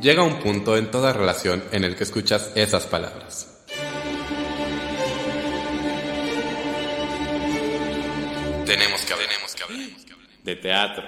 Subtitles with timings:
[0.00, 3.64] llega un punto en toda relación en el que escuchas esas palabras.
[8.66, 9.88] Tenemos que hablar, tenemos que hablar,
[10.44, 11.04] de teatro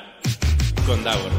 [0.87, 1.31] con Davor.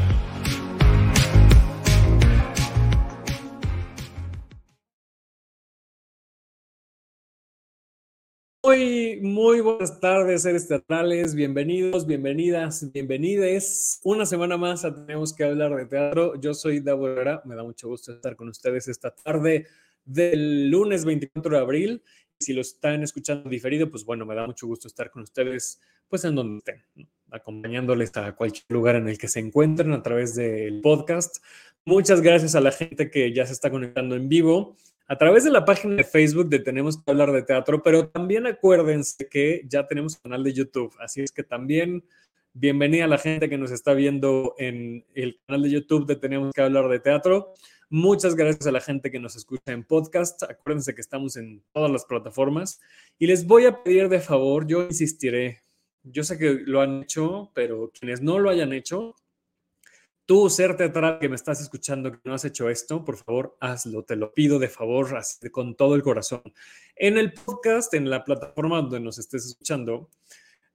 [8.72, 11.34] Muy, muy buenas tardes, seres teatrales.
[11.34, 14.00] Bienvenidos, bienvenidas, bienvenides.
[14.02, 16.40] Una semana más Tenemos que hablar de teatro.
[16.40, 17.42] Yo soy Herrera.
[17.44, 19.66] Me da mucho gusto estar con ustedes esta tarde
[20.06, 22.02] del lunes 24 de abril.
[22.40, 26.24] Si lo están escuchando diferido, pues bueno, me da mucho gusto estar con ustedes, pues
[26.24, 30.80] en donde estén, acompañándoles a cualquier lugar en el que se encuentren a través del
[30.80, 31.44] podcast.
[31.84, 35.50] Muchas gracias a la gente que ya se está conectando en vivo a través de
[35.50, 39.86] la página de Facebook de Tenemos que hablar de teatro, pero también acuérdense que ya
[39.86, 42.04] tenemos canal de YouTube, así es que también
[42.54, 46.52] bienvenida a la gente que nos está viendo en el canal de YouTube de Tenemos
[46.52, 47.54] que hablar de teatro.
[47.88, 50.42] Muchas gracias a la gente que nos escucha en podcast.
[50.44, 52.80] Acuérdense que estamos en todas las plataformas
[53.18, 55.60] y les voy a pedir de favor, yo insistiré,
[56.02, 59.14] yo sé que lo han hecho, pero quienes no lo hayan hecho,
[60.32, 64.02] Tú, ser teatral que me estás escuchando, que no has hecho esto, por favor, hazlo,
[64.02, 66.40] te lo pido de favor, así, con todo el corazón.
[66.96, 70.08] En el podcast, en la plataforma donde nos estés escuchando,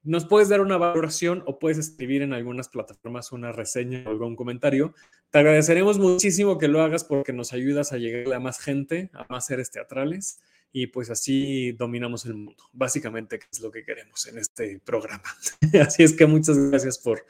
[0.03, 4.35] nos puedes dar una valoración o puedes escribir en algunas plataformas una reseña o algún
[4.35, 4.93] comentario.
[5.31, 9.25] Te agradeceremos muchísimo que lo hagas porque nos ayudas a llegar a más gente, a
[9.27, 10.39] más seres teatrales
[10.71, 12.63] y pues así dominamos el mundo.
[12.73, 15.23] Básicamente, que es lo que queremos en este programa.
[15.81, 17.25] así es que muchas gracias por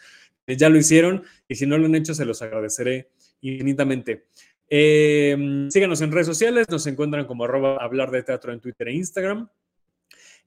[0.55, 3.09] ya lo hicieron y si no lo han hecho, se los agradeceré
[3.41, 4.27] infinitamente.
[4.69, 8.93] Eh, síganos en redes sociales, nos encuentran como arroba hablar de teatro en Twitter e
[8.93, 9.49] Instagram.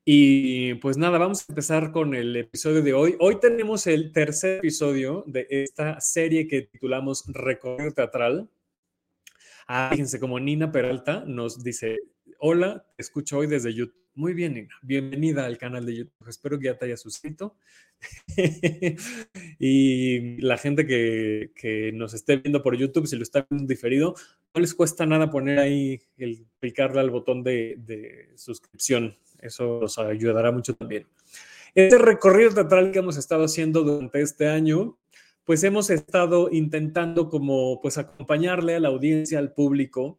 [0.05, 3.17] Y pues nada, vamos a empezar con el episodio de hoy.
[3.21, 8.48] Hoy tenemos el tercer episodio de esta serie que titulamos Recorrido Teatral.
[9.69, 11.99] Ah, fíjense, como Nina Peralta nos dice,
[12.39, 14.00] hola, te escucho hoy desde YouTube.
[14.15, 14.75] Muy bien, Nina.
[14.82, 16.28] Bienvenida al canal de YouTube.
[16.28, 17.56] Espero que ya te hayas suscrito.
[19.59, 24.15] y la gente que, que, nos esté viendo por YouTube, si lo está viendo diferido,
[24.53, 29.16] no les cuesta nada poner ahí el picarle al botón de, de suscripción.
[29.38, 31.06] Eso nos ayudará mucho también.
[31.75, 34.98] Este recorrido teatral que hemos estado haciendo durante este año,
[35.44, 40.19] pues hemos estado intentando como pues acompañarle a la audiencia, al público,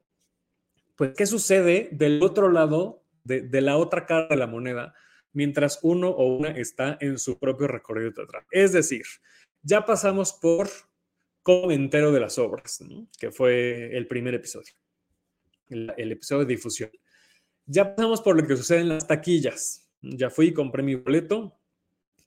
[0.96, 4.94] pues qué sucede del otro lado, de, la otra cara de la moneda,
[5.34, 8.44] mientras uno o una está en su propio recorrido teatral.
[8.52, 9.04] Es decir,
[9.62, 10.70] ya pasamos por
[11.44, 12.84] cómo entero de las obras,
[13.20, 14.74] que fue el primer episodio,
[15.70, 16.92] el, el, episodio de difusión.
[17.66, 19.90] Ya pasamos por lo que sucede en las taquillas.
[20.02, 21.58] Ya fui y compré mi boleto,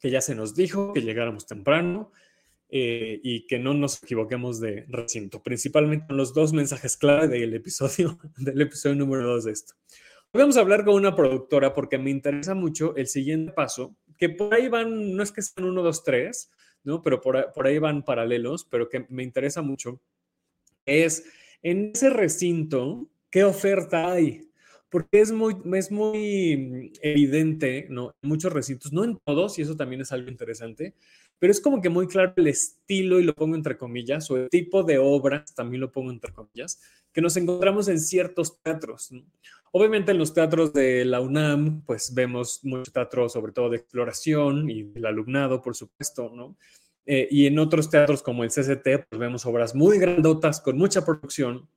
[0.01, 2.13] que ya se nos dijo que llegáramos temprano
[2.77, 7.55] eh, y que no nos equivoquemos de recinto, principalmente con los dos mensajes clave del
[7.55, 9.75] episodio, del episodio número dos de esto.
[10.37, 14.53] Vamos a hablar con una productora porque me interesa mucho el siguiente paso, que por
[14.53, 16.51] ahí van, no es que sean uno, dos, tres,
[16.83, 17.05] ¿no?
[17.05, 20.01] Pero por, por ahí van paralelos, pero que me interesa mucho,
[20.87, 21.25] es
[21.63, 24.51] en ese recinto, ¿qué oferta hay?
[24.91, 28.13] Porque es muy, es muy evidente, ¿no?
[28.21, 30.95] En muchos recintos, no en todos, y eso también es algo interesante,
[31.39, 34.49] pero es como que muy claro el estilo, y lo pongo entre comillas, o el
[34.49, 36.81] tipo de obras, también lo pongo entre comillas,
[37.15, 39.11] que nos encontramos en ciertos teatros.
[39.71, 44.69] Obviamente en los teatros de la UNAM, pues vemos mucho teatro, sobre todo de exploración
[44.69, 46.57] y del alumnado, por supuesto, ¿no?
[47.07, 51.05] Eh, y en otros teatros como el CCT, pues vemos obras muy grandotas, con mucha
[51.05, 51.69] producción,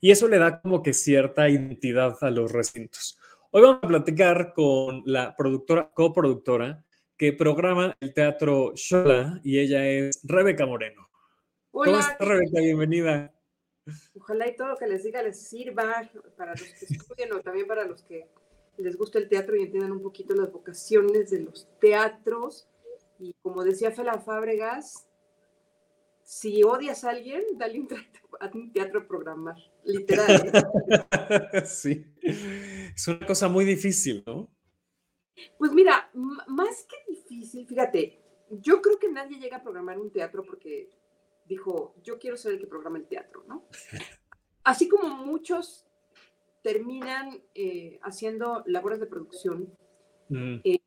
[0.00, 3.18] y eso le da como que cierta identidad a los recintos.
[3.50, 6.84] Hoy vamos a platicar con la productora, coproductora,
[7.16, 11.10] que programa el teatro Shola, y ella es Rebeca Moreno.
[11.72, 11.90] Hola.
[11.90, 12.60] ¿Cómo estás, Rebeca?
[12.60, 13.37] Bienvenida.
[14.16, 17.66] Ojalá y todo lo que les diga les sirva para los que estudian o también
[17.66, 18.28] para los que
[18.76, 22.68] les gusta el teatro y entiendan un poquito las vocaciones de los teatros.
[23.18, 25.08] Y como decía Fela Fábregas,
[26.28, 28.22] si odias a alguien, dale un teatro,
[28.54, 30.52] un teatro a programar, literal.
[30.52, 31.62] ¿eh?
[31.64, 34.50] sí, es una cosa muy difícil, ¿no?
[35.56, 38.20] Pues mira, más que difícil, fíjate,
[38.50, 40.90] yo creo que nadie llega a programar un teatro porque
[41.48, 43.64] dijo, yo quiero ser el que programa el teatro, ¿no?
[44.64, 45.86] Así como muchos
[46.62, 49.72] terminan eh, haciendo labores de producción,
[50.28, 50.56] mm.
[50.64, 50.80] eh,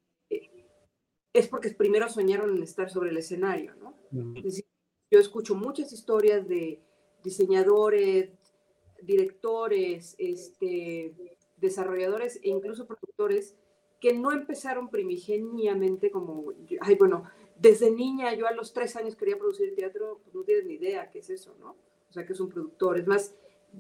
[1.34, 3.98] es porque primero soñaron en estar sobre el escenario, ¿no?
[4.12, 4.38] Mm.
[4.38, 4.66] Es decir,
[5.10, 6.82] yo escucho muchas historias de
[7.24, 8.30] diseñadores,
[9.02, 13.56] directores, este, desarrolladores e incluso productores
[14.00, 17.24] que no empezaron primigeniamente como, ay, bueno,
[17.62, 21.10] desde niña, yo a los tres años quería producir teatro, pues no tienes ni idea
[21.12, 21.76] qué es eso, ¿no?
[22.12, 23.00] o sea, que es un productor.
[23.00, 23.34] Es más,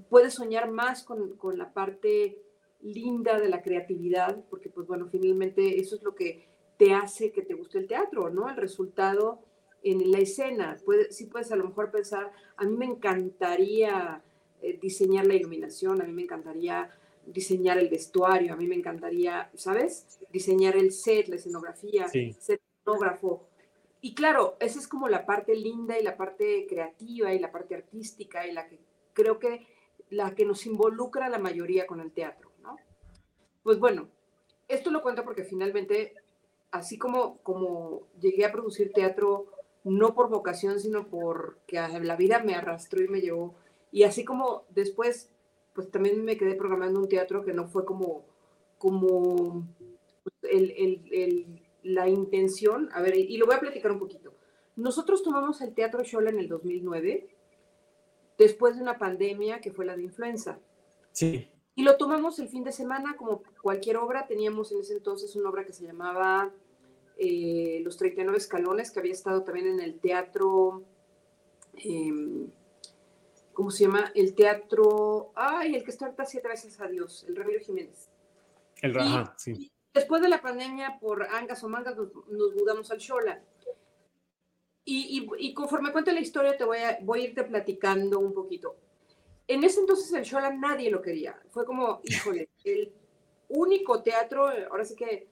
[0.10, 2.42] puedes soñar más con, con la parte
[2.80, 6.48] linda de la creatividad, porque pues bueno, finalmente eso es lo que
[6.78, 8.50] te hace que te guste el teatro, ¿no?
[8.50, 9.42] El resultado
[9.83, 10.78] en la escena.
[10.86, 14.24] Puede, sí puedes a lo mejor pensar, a mí me encantaría
[14.62, 16.89] eh, diseñar la iluminación, a mí me encantaría
[17.25, 20.19] diseñar el vestuario, a mí me encantaría, ¿sabes?
[20.31, 23.48] Diseñar el set, la escenografía, ser escenógrafo.
[24.01, 27.75] Y claro, esa es como la parte linda y la parte creativa y la parte
[27.75, 28.80] artística y la que
[29.13, 29.68] creo que
[30.09, 32.75] la que nos involucra la mayoría con el teatro, ¿no?
[33.63, 34.09] Pues bueno,
[34.68, 36.15] esto lo cuento porque finalmente,
[36.71, 39.48] así como, como llegué a producir teatro
[39.83, 43.56] no por vocación, sino porque la vida me arrastró y me llevó.
[43.92, 45.31] Y así como después,
[45.74, 48.25] pues también me quedé programando un teatro que no fue como,
[48.77, 49.68] como
[50.24, 50.71] pues, el,
[51.12, 52.89] el, la intención.
[52.94, 54.36] A ver, y lo voy a platicar un poquito.
[54.75, 57.30] Nosotros tomamos el Teatro Shola en el 2009,
[58.38, 60.60] después de una pandemia que fue la de influenza.
[61.12, 61.50] Sí.
[61.75, 64.28] Y lo tomamos el fin de semana, como cualquier obra.
[64.28, 66.51] Teníamos en ese entonces una obra que se llamaba
[67.18, 70.83] eh, Los 39 Escalones, que había estado también en el teatro,
[71.75, 72.50] em,
[73.54, 74.12] ¿cómo se llama?
[74.16, 78.10] El teatro, ay, el que está ahorita siete veces a Dios, el Ramiro Jiménez.
[78.81, 79.72] El Raja, sí.
[79.94, 83.42] Después de la pandemia, por angas o mangas, nos, mudamos al Shola.
[84.84, 88.76] Y, y, conforme cuento la historia, te voy a, voy a irte platicando un poquito.
[89.48, 91.40] En ese entonces el Shola nadie lo quería.
[91.50, 92.94] Fue como, híjole, el
[93.50, 95.28] único teatro, ahora sí que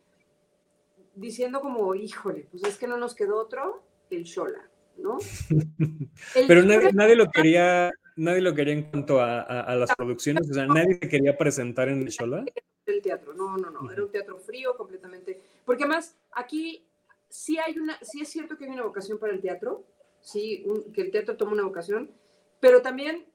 [1.16, 5.18] diciendo como, híjole, pues es que no nos quedó otro, el Shola, ¿no?
[6.48, 10.54] Pero nadie, nadie, lo quería, nadie lo quería en cuanto a, a, las producciones, o
[10.54, 14.76] sea, nadie se quería presentar en el teatro, no, no, no, era un teatro frío
[14.76, 16.86] completamente, porque además aquí
[17.30, 19.86] sí hay una, sí es cierto que hay una vocación para el teatro,
[20.20, 22.12] sí, que el teatro toma una vocación,
[22.60, 23.26] pero también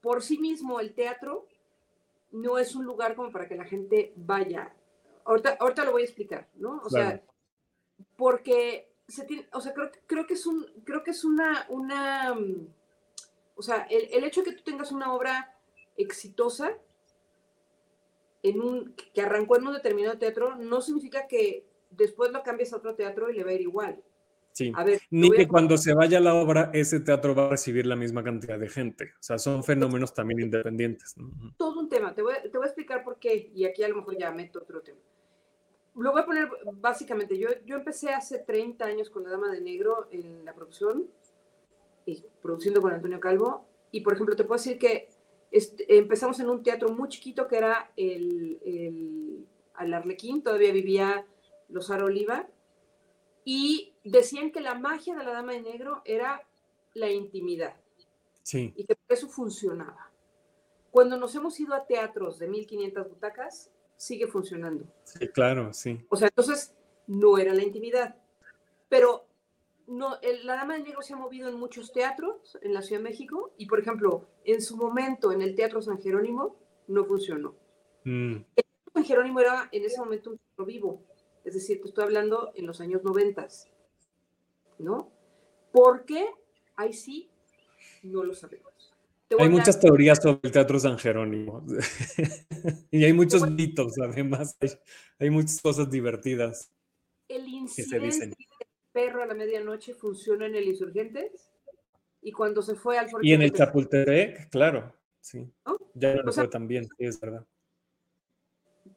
[0.00, 1.46] por sí mismo el teatro
[2.32, 4.74] no es un lugar como para que la gente vaya.
[5.24, 6.82] Ahorita, lo voy a explicar, ¿no?
[6.84, 7.22] O sea,
[8.16, 12.34] porque se tiene, o sea, creo, creo que es un, creo que es una, una,
[12.34, 12.66] mm,
[13.62, 15.56] o sea, el, hecho de que tú tengas una obra
[15.96, 16.76] exitosa
[18.42, 22.78] en un, que arrancó en un determinado teatro, no significa que después lo cambies a
[22.78, 24.02] otro teatro y le va a ir igual.
[24.50, 24.72] Sí.
[24.74, 27.94] A ver, Ni que cuando se vaya la obra, ese teatro va a recibir la
[27.94, 29.12] misma cantidad de gente.
[29.14, 31.14] O sea, son fenómenos también independientes.
[31.56, 32.16] Todo un tema.
[32.16, 33.52] Te voy, te voy, a explicar por qué.
[33.54, 34.98] Y aquí a lo mejor ya meto otro tema
[35.94, 37.38] lo voy a poner básicamente.
[37.38, 41.06] Yo, yo empecé hace 30 años con La Dama de Negro en la producción,
[42.06, 43.66] y produciendo con Antonio Calvo.
[43.90, 45.08] Y por ejemplo, te puedo decir que
[45.88, 51.26] empezamos en un teatro muy chiquito que era el, el al Arlequín, todavía vivía
[51.68, 52.48] Lozaro Oliva.
[53.44, 56.46] Y decían que la magia de la Dama de Negro era
[56.94, 57.74] la intimidad.
[58.42, 58.72] Sí.
[58.76, 60.10] Y que eso funcionaba.
[60.90, 64.84] Cuando nos hemos ido a teatros de 1500 butacas, sigue funcionando.
[65.04, 66.04] Sí, claro, sí.
[66.08, 66.74] O sea, entonces
[67.06, 68.16] no era la intimidad.
[68.88, 69.26] Pero
[69.92, 73.10] no, la Dama de Negro se ha movido en muchos teatros en la Ciudad de
[73.10, 76.56] México y, por ejemplo, en su momento en el Teatro San Jerónimo
[76.88, 77.54] no funcionó.
[78.04, 78.36] Mm.
[78.36, 81.02] El Teatro San Jerónimo era en ese momento un teatro vivo,
[81.44, 83.68] es decir, te estoy hablando en los años noventas,
[84.78, 85.10] ¿no?
[85.72, 86.26] ¿Por qué?
[86.76, 87.30] Ahí sí,
[88.02, 88.94] no lo sabemos.
[89.38, 91.64] Hay muchas teorías sobre el Teatro San Jerónimo.
[92.90, 94.56] y hay muchos mitos, además.
[95.18, 96.70] Hay, muchas cosas divertidas.
[97.28, 98.36] El incidente
[98.92, 101.50] perro a la medianoche funciona en el Insurgentes.
[102.20, 104.94] Y cuando se fue al Y en el Chapultepec, claro.
[105.20, 105.50] Sí.
[105.94, 107.44] Ya no lo fue también, sí, es verdad.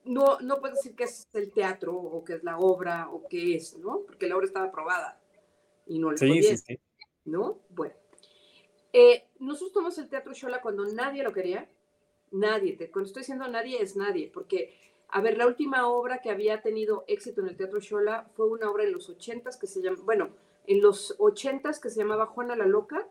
[0.04, 3.56] No, no puedes decir que es el teatro o que es la obra o qué
[3.56, 4.02] es, ¿no?
[4.06, 5.20] Porque la obra estaba aprobada
[5.88, 6.80] y no le sí, sí, sí.
[7.26, 7.60] ¿No?
[7.70, 7.96] Bueno.
[8.94, 11.68] Eh, nosotros tomamos el Teatro Shola cuando nadie lo quería.
[12.32, 12.74] Nadie.
[12.74, 14.32] Te, cuando estoy diciendo nadie, es nadie.
[14.34, 14.74] Porque,
[15.10, 18.70] a ver, la última obra que había tenido éxito en el Teatro Shola fue una
[18.70, 20.30] obra en los ochentas que se llama, bueno,
[20.68, 23.08] en los ochentas que se llamaba Juana la Loca,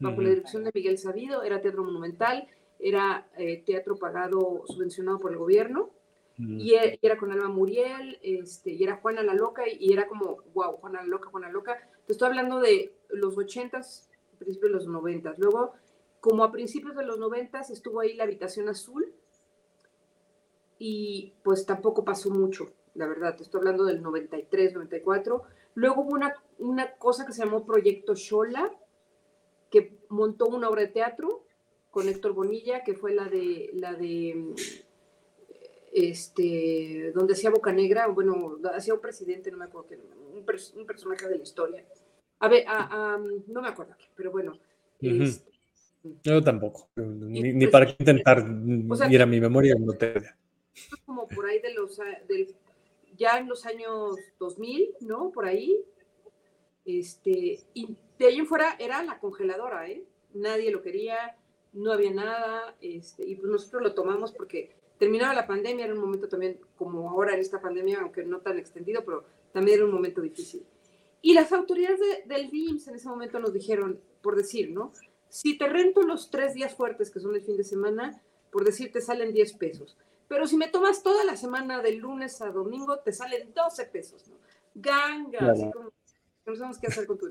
[0.00, 1.42] bajo la dirección de Miguel Sabido.
[1.42, 2.46] Era teatro monumental,
[2.78, 5.90] era eh, teatro pagado, subvencionado por el gobierno.
[6.40, 10.36] Y, e, era con Alba Muriel, este, y era Juana la Loca, y, era como,
[10.54, 11.76] wow, Juana la Loca, Juana la Loca.
[12.06, 15.36] Te estoy hablando de los ochentas, principios de los noventas.
[15.38, 15.72] Luego,
[16.20, 19.12] como a principios de los noventas, estuvo ahí la habitación azul
[20.78, 23.36] y pues tampoco pasó mucho, la verdad.
[23.36, 25.42] Te estoy hablando del 93, 94.
[25.74, 28.70] Luego hubo una, una cosa que se llamó Proyecto Shola,
[29.70, 31.44] que montó una obra de teatro
[31.90, 34.54] con Héctor Bonilla, que fue la de la de
[35.92, 39.96] este donde hacía Boca Negra, bueno, hacía un presidente, no me acuerdo,
[40.32, 41.84] un, un personaje de la historia.
[42.40, 42.64] A ver,
[43.48, 44.58] no me acuerdo, pero bueno.
[45.00, 48.44] Yo tampoco, ni, pues para intentar
[49.10, 50.14] ir a mi memoria no te...
[51.06, 52.54] Como por ahí de los, del,
[53.16, 55.30] ya en los años 2000, ¿no?
[55.30, 55.84] Por ahí.
[56.84, 60.04] Este, y de ahí en fuera era la congeladora, ¿eh?
[60.34, 61.36] Nadie lo quería,
[61.72, 66.00] no había nada, este, y pues nosotros lo tomamos porque terminaba la pandemia, era un
[66.00, 69.92] momento también, como ahora en esta pandemia, aunque no tan extendido, pero también era un
[69.92, 70.64] momento difícil.
[71.20, 74.92] Y las autoridades del DIMS en ese momento nos dijeron, por decir, ¿no?
[75.28, 78.92] Si te rento los tres días fuertes, que son el fin de semana, por decir,
[78.92, 79.96] te salen 10 pesos.
[80.28, 84.28] Pero si me tomas toda la semana de lunes a domingo, te salen 12 pesos,
[84.28, 84.36] ¿no?
[84.74, 85.90] Ganga, así como,
[86.46, 87.26] no sabemos qué hacer con tu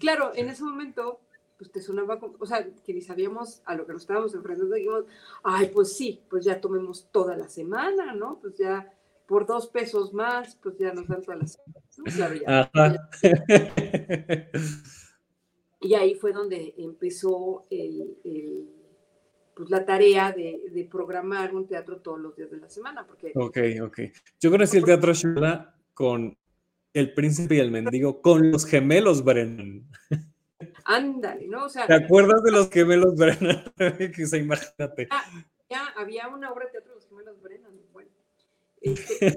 [0.00, 1.20] Claro, en ese momento,
[1.58, 4.74] pues te sonaba, como, o sea, que ni sabíamos a lo que nos estábamos enfrentando,
[4.74, 5.04] dijimos,
[5.44, 8.40] ay, pues sí, pues ya tomemos toda la semana, ¿no?
[8.40, 8.92] Pues ya
[9.26, 11.80] por dos pesos más, pues ya nos dan toda la semana.
[12.16, 12.70] Claro, ya.
[15.82, 17.66] Y ahí fue donde empezó
[19.60, 23.06] pues la tarea de, programar un teatro todos los días de la semana.
[23.06, 23.98] Porque, ok, ok.
[24.40, 26.34] Yo conocí el teatro Shula con
[26.94, 29.86] El Príncipe y el Mendigo, con los gemelos Brennan.
[30.86, 31.66] Ándale, ¿no?
[31.66, 33.62] O sea, ¿Te acuerdas de los gemelos Brennan?
[34.16, 35.08] que se imagínate.
[35.68, 37.78] Ya, había una obra de teatro de los gemelos Brennan.
[37.92, 38.08] Bueno,
[38.80, 39.36] este,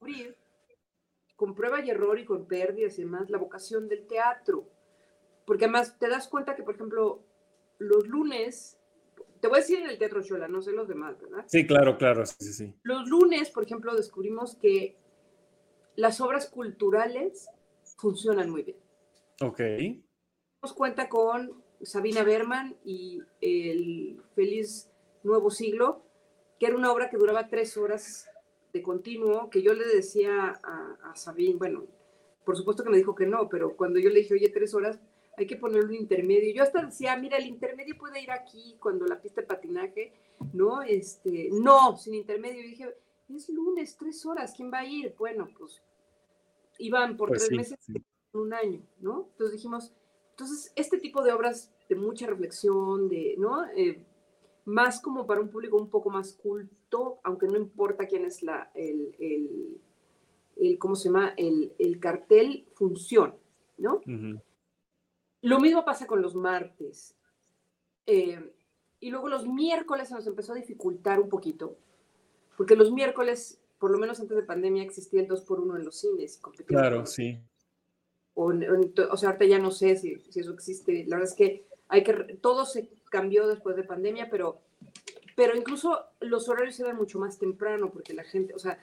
[1.36, 4.66] con prueba y error y con pérdidas y demás, la vocación del teatro.
[5.44, 7.26] Porque además te das cuenta que, por ejemplo,
[7.80, 8.78] los lunes,
[9.40, 11.44] te voy a decir en el Teatro Chola, no sé los demás, ¿verdad?
[11.48, 12.74] Sí, claro, claro, sí, sí, sí.
[12.82, 14.96] Los lunes, por ejemplo, descubrimos que
[15.96, 17.48] las obras culturales
[17.96, 18.76] funcionan muy bien.
[19.40, 19.60] Ok.
[20.62, 24.90] Nos cuenta con Sabina Berman y el Feliz
[25.22, 26.04] Nuevo Siglo,
[26.58, 28.28] que era una obra que duraba tres horas
[28.74, 31.86] de continuo, que yo le decía a, a Sabine, bueno,
[32.44, 35.00] por supuesto que me dijo que no, pero cuando yo le dije, oye, tres horas,
[35.40, 36.54] hay que poner un intermedio.
[36.54, 40.12] Yo hasta decía, mira, el intermedio puede ir aquí cuando la pista de patinaje,
[40.52, 40.82] ¿no?
[40.82, 42.60] Este, no, sin intermedio.
[42.60, 42.94] Y dije,
[43.28, 45.14] es lunes, tres horas, ¿quién va a ir?
[45.18, 45.82] Bueno, pues
[46.78, 47.78] iban por pues tres meses,
[48.32, 49.28] un año, ¿no?
[49.32, 49.92] Entonces dijimos,
[50.30, 53.66] entonces, este tipo de obras de mucha reflexión, de, ¿no?
[53.76, 54.04] Eh,
[54.66, 58.70] más como para un público un poco más culto, aunque no importa quién es la,
[58.74, 59.14] el,
[60.56, 61.34] el, ¿cómo se llama?
[61.36, 63.34] El, el cartel, funciona,
[63.78, 64.00] ¿no?
[65.42, 67.14] Lo mismo pasa con los martes.
[68.06, 68.52] Eh,
[69.00, 71.78] y luego los miércoles se nos empezó a dificultar un poquito,
[72.56, 75.84] porque los miércoles, por lo menos antes de pandemia, existía el 2 por 1 en
[75.84, 76.40] los cines.
[76.66, 77.38] Claro, sí.
[78.34, 81.04] O, o, sea, ahorita ya no sé si, si, eso existe.
[81.06, 84.60] La verdad es que hay que, todo se cambió después de pandemia, pero,
[85.34, 88.78] pero incluso los horarios eran mucho más temprano, porque la gente, o sea,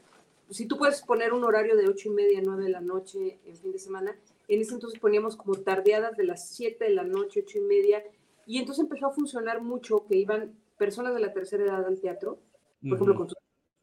[0.49, 3.55] si tú puedes poner un horario de ocho y media, nueve de la noche en
[3.55, 7.41] fin de semana, en ese entonces poníamos como tardeadas de las 7 de la noche,
[7.45, 8.03] ocho y media,
[8.45, 12.39] y entonces empezó a funcionar mucho que iban personas de la tercera edad al teatro,
[12.81, 13.29] por ejemplo, con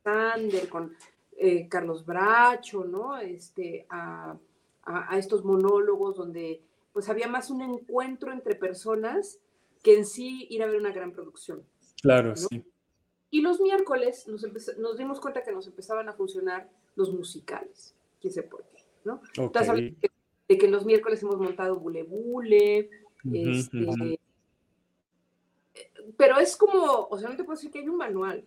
[0.02, 0.97] Sander, con
[1.37, 3.18] eh, Carlos Bracho, ¿no?
[3.18, 4.37] Este, a,
[4.85, 9.38] a, estos monólogos donde pues había más un encuentro entre personas
[9.83, 11.62] que en sí ir a ver una gran producción.
[12.00, 12.64] Claro, sí.
[13.30, 14.47] Y los miércoles nos,
[14.78, 19.21] nos, dimos cuenta que nos empezaban a funcionar los musicales, quién sé por qué, ¿no?
[19.37, 19.99] Okay
[20.49, 22.91] de que los miércoles hemos montado bule bule,
[23.33, 24.19] este,
[26.17, 28.45] pero es como, o sea, no te puedo decir que hay un manual.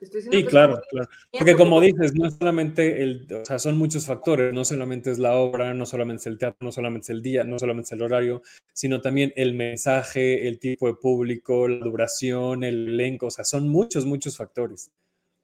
[0.00, 1.08] sí, claro, claro.
[1.32, 5.18] Porque como dices, no es solamente el, o sea, son muchos factores, no solamente es
[5.18, 7.92] la obra, no solamente es el teatro, no solamente es el día, no solamente es
[7.92, 8.42] el horario,
[8.72, 13.68] sino también el mensaje, el tipo de público, la duración, el elenco, o sea, son
[13.68, 14.90] muchos, muchos factores.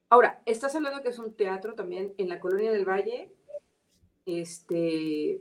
[0.09, 3.31] Ahora, estás hablando que es un teatro también en la Colonia del Valle,
[4.25, 5.41] este,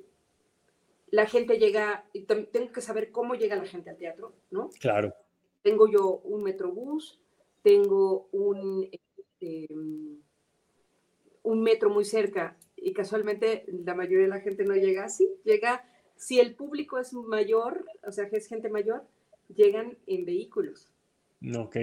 [1.15, 4.69] la gente llega, y tengo que saber cómo llega la gente al teatro, ¿no?
[4.81, 5.13] Claro.
[5.61, 7.21] Tengo yo un metrobús,
[7.61, 9.73] tengo un, este,
[11.41, 15.85] un metro muy cerca y casualmente la mayoría de la gente no llega así, llega,
[16.17, 19.05] si el público es mayor, o sea, que es gente mayor,
[19.47, 20.89] llegan en vehículos.
[21.57, 21.77] Ok.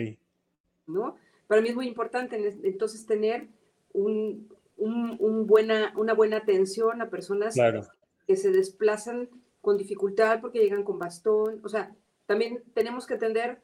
[0.87, 1.17] ¿No?
[1.47, 3.49] Para mí es muy importante entonces tener
[3.95, 4.47] un,
[4.77, 7.83] un, buena, una buena atención a personas claro
[8.27, 9.29] que se desplazan
[9.61, 11.61] con dificultad porque llegan con bastón.
[11.65, 11.95] O sea,
[12.27, 13.63] también tenemos que entender,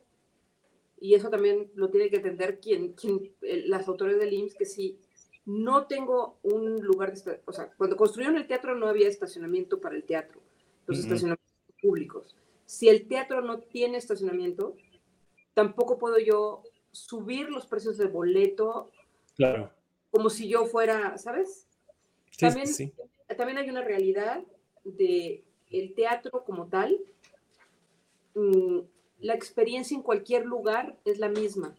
[1.00, 4.98] y eso también lo tiene que entender quien, quien las autoridades del IMSS, que si
[5.44, 7.40] no tengo un lugar de...
[7.46, 10.40] O sea, cuando construyeron el teatro no había estacionamiento para el teatro,
[10.86, 11.48] los estacionamientos
[11.80, 12.36] públicos.
[12.66, 14.76] Si el teatro no tiene estacionamiento,
[15.54, 16.62] tampoco puedo yo
[16.92, 18.90] subir los precios del boleto.
[19.36, 19.72] Claro.
[20.10, 21.66] Como si yo fuera, ¿sabes?
[22.38, 22.68] también,
[23.36, 24.42] también hay una realidad
[24.84, 26.98] de el teatro como tal,
[28.34, 28.78] mm,
[29.20, 31.74] la experiencia en cualquier lugar es la misma.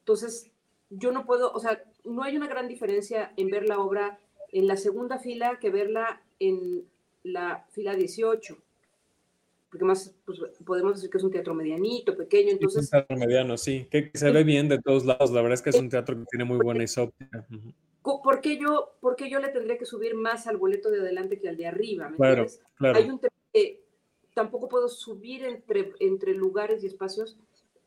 [0.00, 0.50] Entonces,
[0.90, 4.18] yo no puedo, o sea, no hay una gran diferencia en ver la obra
[4.52, 6.84] en la segunda fila que verla en
[7.22, 8.56] la fila 18.
[9.70, 12.84] Porque más pues, podemos decir que es un teatro medianito, pequeño, entonces...
[12.84, 15.32] Es un teatro mediano, sí, que se ve bien de todos lados.
[15.32, 17.44] La verdad es que es un teatro que tiene muy buena isóptica.
[18.04, 21.40] ¿Por qué, yo, ¿Por qué yo le tendría que subir más al boleto de adelante
[21.40, 22.10] que al de arriba?
[22.10, 22.46] ¿me claro,
[22.76, 22.98] claro.
[22.98, 23.82] Hay un tema que
[24.34, 27.38] tampoco puedo subir entre, entre lugares y espacios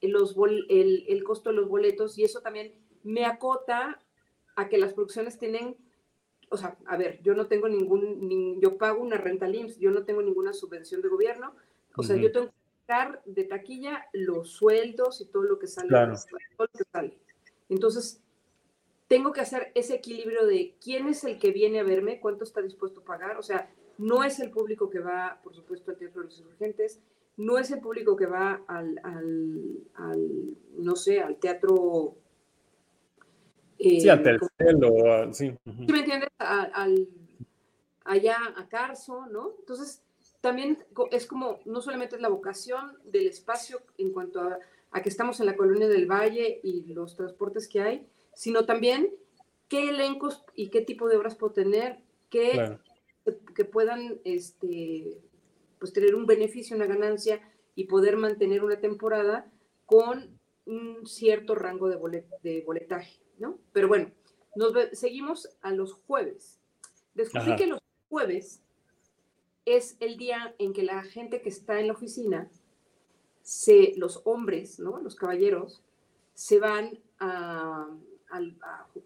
[0.01, 0.35] los
[0.69, 4.01] el, el costo de los boletos y eso también me acota
[4.55, 5.77] a que las producciones tienen
[6.49, 10.03] o sea, a ver, yo no tengo ningún, yo pago una renta LIMS, yo no
[10.03, 11.53] tengo ninguna subvención de gobierno,
[11.95, 12.53] o sea, yo tengo que
[12.85, 15.89] pagar de taquilla los sueldos y todo lo que sale.
[15.89, 16.15] Todo
[16.57, 17.17] lo que sale.
[17.69, 18.21] Entonces,
[19.07, 22.61] tengo que hacer ese equilibrio de quién es el que viene a verme, cuánto está
[22.61, 26.21] dispuesto a pagar, o sea, no es el público que va, por supuesto, al Teatro
[26.21, 26.99] de los Insurgentes,
[27.37, 32.15] no es el público que va al, al, al no sé, al teatro
[33.79, 35.55] sí, a eh, Telcel o sí.
[35.65, 36.29] me entiendes?
[36.39, 37.07] al,
[38.05, 39.53] allá a Carso, ¿no?
[39.59, 40.01] Entonces,
[40.41, 44.59] también es como, no solamente es la vocación del espacio en cuanto a,
[45.01, 49.09] que estamos en la colonia del Valle y los transportes que hay, sino también
[49.67, 51.97] qué elencos y qué tipo de obras puedo tener
[52.29, 52.77] que,
[53.55, 55.19] que, puedan este,
[55.79, 57.41] pues tener un beneficio, una ganancia
[57.73, 59.51] y poder mantener una temporada
[59.87, 63.19] con un cierto rango de, de boletaje.
[63.39, 63.57] ¿no?
[63.73, 64.11] Pero bueno,
[64.55, 66.59] nos seguimos a los jueves.
[67.15, 68.61] Descubrí que los jueves
[69.65, 72.51] es el día en que la gente que está en la oficina,
[73.41, 75.01] se, los hombres, ¿no?
[75.01, 75.81] Los caballeros,
[76.35, 77.89] se van a,
[78.29, 78.57] al,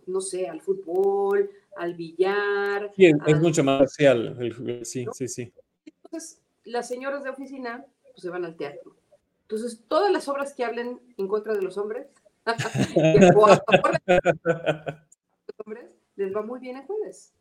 [0.08, 2.92] no sé, al fútbol, al billar.
[2.98, 4.38] es mucho más social,
[4.84, 5.54] sí, sí, sí.
[5.86, 8.96] Entonces, las señoras de oficina pues, se van al teatro.
[9.44, 12.08] Entonces, todas las obras que hablen en contra de los hombres
[16.16, 17.34] les va muy bien el jueves,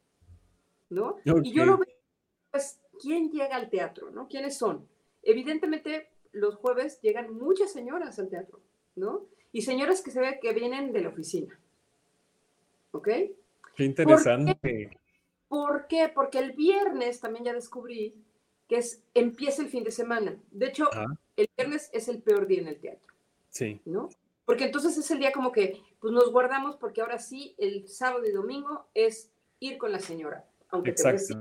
[0.89, 1.17] ¿no?
[1.25, 1.89] Y yo lo veo,
[2.51, 4.29] pues, ¿quién llega al teatro, no?
[4.29, 4.87] ¿Quiénes son?
[5.23, 8.61] Evidentemente, los jueves llegan muchas señoras al teatro,
[8.97, 9.27] ¿no?
[9.53, 11.59] Y señoras que se ve que vienen de la oficina,
[12.93, 13.09] ¿ok?
[13.77, 14.91] Qué interesante.
[15.49, 16.11] ¿Por qué?
[16.15, 18.15] Porque el viernes también ya descubrí
[18.69, 20.37] que es, empieza el fin de semana.
[20.51, 20.89] De hecho,
[21.37, 23.13] el viernes es el peor día en el teatro.
[23.49, 23.81] Sí.
[23.85, 24.09] ¿No?
[24.45, 28.25] Porque entonces es el día como que pues nos guardamos porque ahora sí, el sábado
[28.27, 30.45] y domingo es ir con la señora.
[30.71, 31.37] Aunque te voy, decir,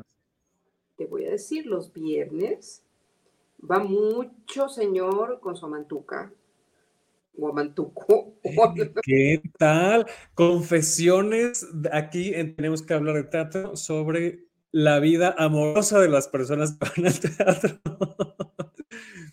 [0.96, 2.84] te voy, a decir, los viernes
[3.60, 6.32] va mucho señor con su amantuca
[7.38, 8.36] o amantuco.
[9.04, 10.06] ¿Qué tal?
[10.34, 16.86] Confesiones, aquí tenemos que hablar de teatro sobre la vida amorosa de las personas que
[16.86, 17.80] van al teatro.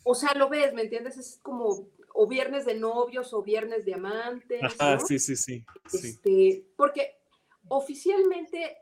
[0.04, 1.18] O sea, lo ves, ¿me entiendes?
[1.18, 4.62] Es como o viernes de novios o viernes de amantes.
[4.62, 7.16] Ajá, sí, sí, sí, este, Porque
[7.68, 8.78] oficialmente,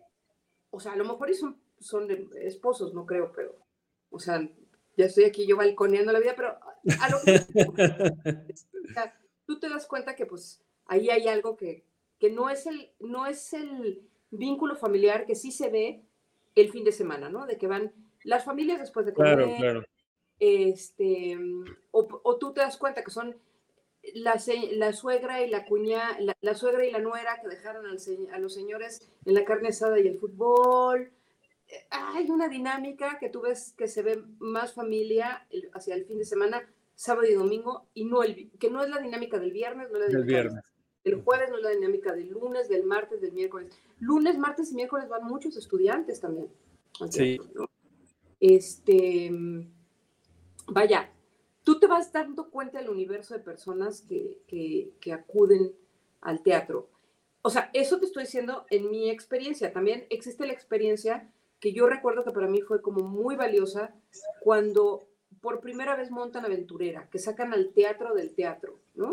[0.70, 3.58] o sea, a lo mejor son, son esposos, no creo, pero,
[4.10, 4.48] o sea,
[4.96, 6.58] ya estoy aquí yo balconeando la vida, pero
[7.00, 7.40] a lo que...
[9.46, 11.84] tú te das cuenta que pues ahí hay algo que,
[12.18, 16.02] que no, es el, no es el vínculo familiar que sí se ve
[16.54, 17.46] el fin de semana, ¿no?
[17.46, 19.84] De que van las familias después de comer, claro, claro
[20.38, 21.38] este,
[21.90, 23.36] o, tú te das cuenta que son
[24.14, 24.40] la,
[24.72, 29.10] la suegra y la cuña, la, suegra y la nuera que dejaron a los señores
[29.24, 31.10] en la carne asada y el fútbol.
[31.90, 36.24] Hay una dinámica que tú ves que se ve más familia hacia el fin de
[36.24, 40.02] semana, sábado y domingo, y no el, que no es la dinámica del viernes, no
[40.02, 40.64] es la viernes.
[41.04, 43.76] del jueves, no es la dinámica del lunes, del martes, del miércoles.
[44.00, 46.48] Lunes, martes y miércoles van muchos estudiantes también.
[47.10, 47.40] Sí.
[48.40, 49.30] Este,
[50.66, 51.10] vaya,
[51.62, 55.74] tú te vas dando cuenta del universo de personas que, que, acuden
[56.20, 56.90] al teatro.
[57.42, 59.72] O sea, eso te estoy diciendo en mi experiencia.
[59.72, 61.30] También existe la experiencia
[61.64, 63.94] que yo recuerdo que para mí fue como muy valiosa
[64.40, 65.08] cuando
[65.40, 69.08] por primera vez montan aventurera, que sacan al teatro del teatro, ¿no?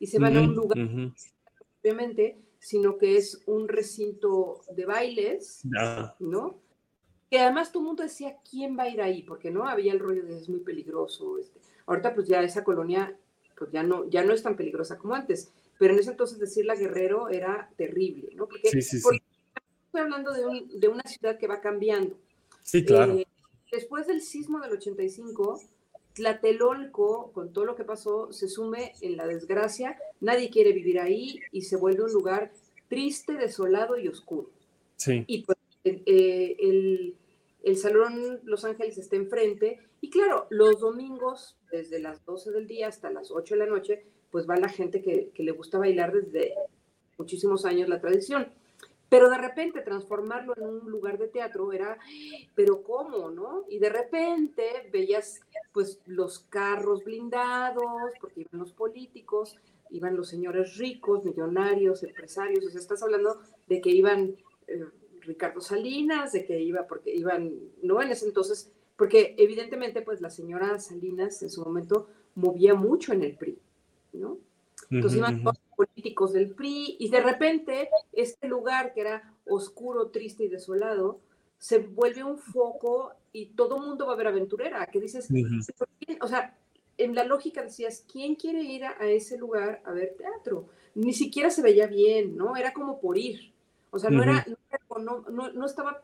[0.00, 0.78] Y se van a un lugar,
[1.80, 5.62] obviamente, sino que es un recinto de bailes,
[6.18, 6.58] ¿no?
[7.30, 9.22] que además todo el mundo decía, ¿quién va a ir ahí?
[9.22, 11.38] Porque no había el rollo de es muy peligroso.
[11.38, 11.60] Este.
[11.86, 13.16] Ahorita pues ya esa colonia
[13.56, 16.66] pues ya no, ya no es tan peligrosa como antes, pero en ese entonces decir
[16.66, 18.48] la Guerrero era terrible, ¿no?
[18.48, 18.70] Porque,
[19.92, 22.16] estoy hablando de, una ciudad que va cambiando.
[22.62, 23.18] Sí, claro.
[23.18, 23.26] Eh,
[23.70, 25.60] después del sismo del 85,
[26.14, 31.40] Tlatelolco, con todo lo que pasó, se sume en la desgracia, nadie quiere vivir ahí
[31.50, 32.52] y se vuelve un lugar
[32.88, 34.48] triste, desolado y oscuro.
[34.96, 35.24] Sí.
[35.26, 37.14] Y pues eh, el,
[37.62, 42.88] el Salón Los Ángeles está enfrente y claro, los domingos desde las 12 del día
[42.88, 46.14] hasta las 8 de la noche, pues va la gente que, que le gusta bailar
[46.14, 46.54] desde
[47.18, 48.48] muchísimos años la tradición.
[49.12, 51.98] Pero de repente transformarlo en un lugar de teatro era,
[52.54, 53.66] pero ¿cómo, no?
[53.68, 59.58] Y de repente veías pues los carros blindados, porque iban los políticos,
[59.90, 64.34] iban los señores ricos, millonarios, empresarios, o sea, estás hablando de que iban
[64.66, 64.86] eh,
[65.20, 68.00] Ricardo Salinas, de que iba, porque iban, ¿no?
[68.00, 73.24] En ese entonces, porque evidentemente pues la señora Salinas en su momento movía mucho en
[73.24, 73.58] el PRI,
[74.14, 74.38] ¿no?
[74.88, 75.44] Entonces iban
[75.76, 81.20] políticos del PRI y de repente este lugar que era oscuro, triste y desolado
[81.58, 85.28] se vuelve un foco y todo mundo va a ver aventurera, que dices,
[86.20, 86.56] o sea,
[86.98, 90.68] en la lógica decías, ¿quién quiere ir a, ese lugar a ver teatro?
[90.94, 92.56] Ni siquiera se veía bien, ¿no?
[92.56, 93.52] Era como por ir.
[93.90, 94.44] O sea, no, era,
[94.98, 96.02] no, no, no, estaba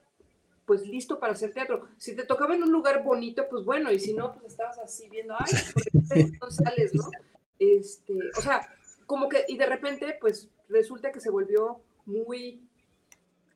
[0.64, 1.88] pues listo para hacer teatro.
[1.96, 5.08] Si te tocaba en un lugar bonito, pues bueno, y si no, pues estabas así
[5.08, 7.10] viendo, ay, ¿por qué no sales, no?
[7.58, 8.60] Este, o sea,
[9.08, 12.60] como que, y de repente, pues resulta que se volvió muy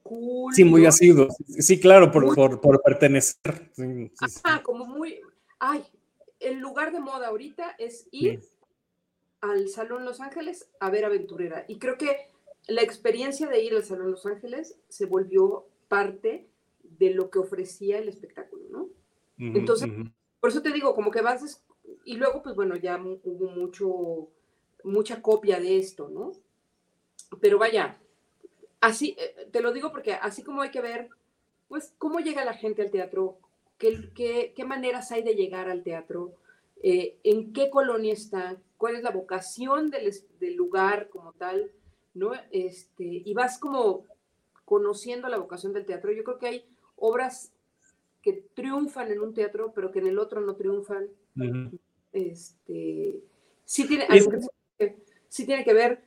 [0.03, 0.55] cool.
[0.55, 1.29] Sí, muy ácido.
[1.47, 3.71] Sí, claro, por, por, por, pertenecer.
[4.19, 5.21] Ajá, como muy,
[5.59, 5.85] ay,
[6.41, 8.41] el lugar de moda ahorita es ir
[9.43, 11.67] al Salón Los Ángeles a ver aventurera.
[11.69, 12.29] Y creo que
[12.67, 16.49] la experiencia de ir al Salón Los Ángeles se volvió parte
[16.83, 18.89] de lo que ofrecía el espectáculo, ¿no?
[19.37, 19.91] Entonces,
[20.41, 21.63] por eso te digo, como que vas,
[22.07, 24.31] y luego, pues bueno, ya hubo mucho
[24.85, 26.33] mucha copia de esto, ¿no?
[27.41, 27.99] Pero vaya,
[28.81, 31.09] así, eh, te lo digo porque así como hay que ver,
[31.69, 33.39] pues, cómo llega la gente al teatro,
[33.79, 36.35] qué, qué, maneras hay de llegar al teatro,
[36.83, 41.71] eh, en qué colonia está, cuál es la vocación del, del, lugar como tal,
[42.15, 42.33] ¿no?
[42.51, 44.05] Este, y vas como
[44.65, 46.13] conociendo la vocación del teatro.
[46.13, 46.65] Yo creo que hay
[46.97, 47.53] obras
[48.23, 51.09] que triunfan en un teatro, pero que en el otro no triunfan.
[52.13, 53.21] Este,
[53.65, 54.07] sí tiene,
[55.29, 56.05] sí tiene que ver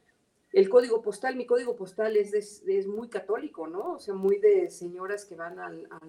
[0.51, 1.35] el código postal.
[1.35, 3.93] Mi código postal es, es muy católico, ¿no?
[3.93, 5.99] O sea, muy de señoras que van al, a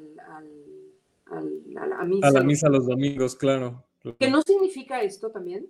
[1.86, 2.28] la misa.
[2.28, 3.84] A la misa los domingos, claro.
[4.18, 5.68] Que no significa esto también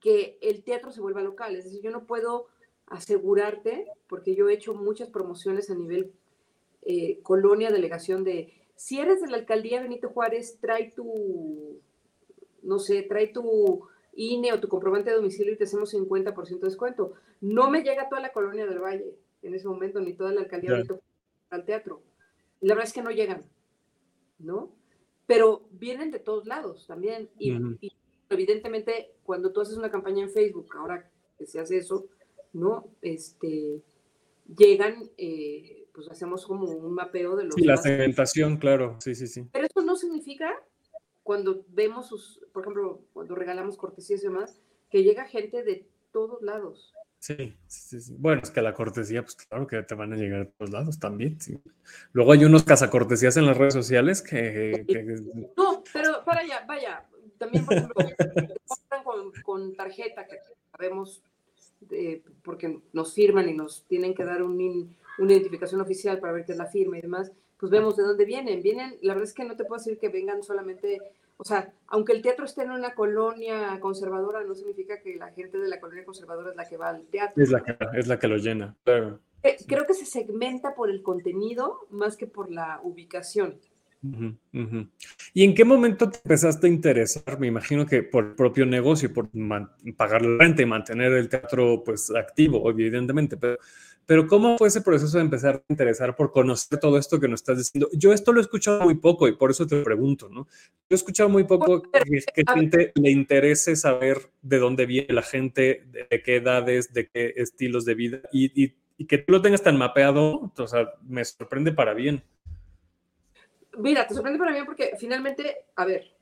[0.00, 1.56] que el teatro se vuelva local.
[1.56, 2.46] Es decir, yo no puedo
[2.86, 6.12] asegurarte, porque yo he hecho muchas promociones a nivel
[6.82, 11.80] eh, colonia, delegación de, si eres de la alcaldía Benito Juárez, trae tu,
[12.62, 16.66] no sé, trae tu INE o tu comprobante de domicilio y te hacemos 50% de
[16.66, 17.14] descuento.
[17.40, 20.82] No me llega toda la colonia del Valle en ese momento, ni toda la alcaldía
[21.50, 22.02] al teatro.
[22.60, 23.44] La verdad es que no llegan,
[24.40, 24.74] ¿no?
[25.26, 27.30] Pero vienen de todos lados también.
[27.38, 27.56] Y,
[28.28, 32.06] evidentemente, cuando tú haces una campaña en Facebook, ahora que se hace eso,
[32.52, 32.88] ¿no?
[33.00, 33.84] Este,
[34.56, 37.54] llegan, eh, pues hacemos como un mapeo de los...
[37.54, 39.46] Sí, la segmentación, claro, sí, sí, sí.
[39.52, 40.52] Pero eso no significa
[41.28, 46.40] cuando vemos sus, por ejemplo, cuando regalamos cortesías y demás, que llega gente de todos
[46.40, 46.94] lados.
[47.18, 50.46] Sí, sí, sí, Bueno, es que la cortesía, pues claro que te van a llegar
[50.46, 51.38] de todos lados también.
[51.38, 51.60] Sí.
[52.14, 54.86] Luego hay unos cazacortesías en las redes sociales que,
[55.54, 57.04] No, pero para allá, vaya.
[57.36, 57.94] También, por ejemplo,
[59.04, 60.38] con, con, tarjeta, que
[60.70, 61.22] sabemos,
[61.80, 66.46] de, porque nos firman y nos tienen que dar un, una identificación oficial para ver
[66.46, 68.62] que es la firma y demás, pues vemos de dónde vienen.
[68.62, 71.00] Vienen, la verdad es que no te puedo decir que vengan solamente
[71.40, 75.56] o sea, aunque el teatro esté en una colonia conservadora, no significa que la gente
[75.58, 77.40] de la colonia conservadora es la que va al teatro.
[77.40, 79.20] Es la que, es la, que lo llena, claro.
[79.44, 83.56] Eh, creo que se segmenta por el contenido más que por la ubicación.
[85.32, 87.38] ¿Y en qué momento te empezaste a interesar?
[87.38, 89.28] Me imagino que por el propio negocio, por
[89.96, 93.58] pagar la renta y mantener el teatro pues activo, evidentemente, pero
[94.08, 97.40] pero ¿cómo fue ese proceso de empezar a interesar por conocer todo esto que nos
[97.40, 97.90] estás diciendo?
[97.92, 100.46] Yo esto lo he escuchado muy poco y por eso te pregunto, ¿no?
[100.46, 105.20] Yo he escuchado muy poco que, que gente le interese saber de dónde viene la
[105.20, 109.62] gente, de qué edades, de qué estilos de vida y, y, que tú lo tengas
[109.62, 112.22] tan mapeado, o sea, me sorprende para bien.
[113.76, 116.16] Mira, te sorprende para bien porque finalmente, a ver,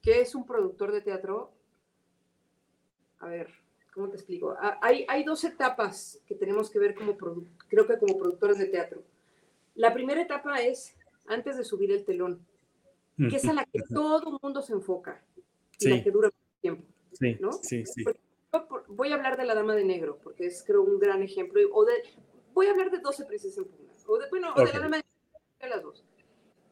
[0.00, 1.52] ¿qué es un productor de teatro?
[3.18, 3.50] A ver,
[3.98, 4.54] ¿cómo te explico?
[4.60, 7.16] Ah, hay, hay dos etapas que tenemos que ver como,
[7.66, 9.02] creo que como productores de teatro.
[9.74, 10.94] La primera etapa es
[11.26, 12.46] antes de subir el telón,
[13.16, 15.20] que es a la que todo el mundo se enfoca
[15.80, 16.84] y la que dura mucho tiempo.
[17.12, 17.52] Sí, ¿no?
[17.52, 18.04] sí, sí.
[18.86, 21.84] Voy a hablar de La Dama de Negro, porque es creo un gran ejemplo, o
[21.84, 21.94] de,
[22.54, 24.96] voy a hablar de 12 princesas en pugna, o de, bueno, o de La Dama
[24.98, 26.04] de Negro, de las dos.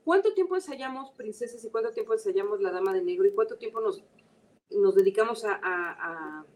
[0.04, 3.80] ¿Cuánto tiempo ensayamos Princesas y cuánto tiempo ensayamos La Dama de Negro y cuánto tiempo
[3.80, 4.04] nos,
[4.70, 6.46] nos dedicamos a a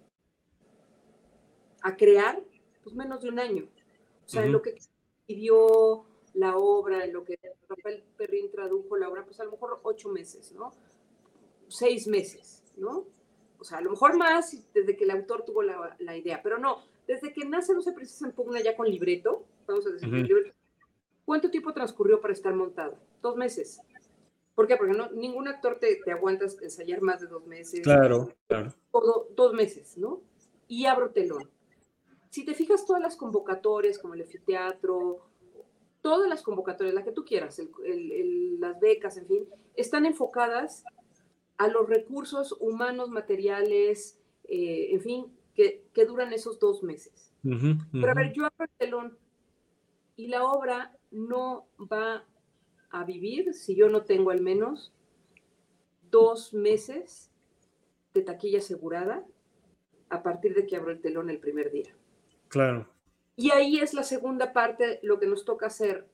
[1.96, 2.42] crear,
[2.82, 3.68] pues menos de un año.
[4.24, 4.76] O sea, lo que
[5.26, 7.38] pidió la obra, en lo que
[7.68, 10.72] Rafael Perrín tradujo la obra, pues a lo mejor ocho meses, ¿no?
[11.68, 13.06] Seis meses, ¿no?
[13.58, 16.58] O sea, a lo mejor más desde que el autor tuvo la, la idea, pero
[16.58, 20.08] no, desde que nace No se precisa en pugna ya con libreto, vamos a decir,
[20.08, 20.54] libreto,
[21.24, 22.96] ¿cuánto tiempo transcurrió para estar montado?
[23.20, 23.80] Dos meses.
[24.54, 24.76] ¿Por qué?
[24.76, 27.80] Porque no, ningún actor te, te aguantas ensayar más de dos meses.
[27.82, 28.72] Claro, claro.
[28.92, 30.22] Todo, dos meses, ¿no?
[30.68, 31.50] Y abro telón.
[32.30, 35.26] Si te fijas todas las convocatorias, como el efiteatro,
[36.00, 40.84] todas las convocatorias, la que tú quieras, el, el, las becas, en fin, están enfocadas
[41.58, 47.34] a los recursos humanos, materiales, eh, en fin, que, que, duran esos dos meses.
[47.42, 49.18] Pero a ver, yo abro el telón
[50.16, 52.24] y la obra no va
[52.90, 54.92] a vivir si yo no tengo al menos
[56.10, 57.30] dos meses
[58.14, 59.24] de taquilla asegurada
[60.08, 61.94] a partir de que abro el telón el primer día.
[62.50, 62.86] Claro.
[63.36, 66.06] Y ahí es la segunda parte, lo que nos toca hacer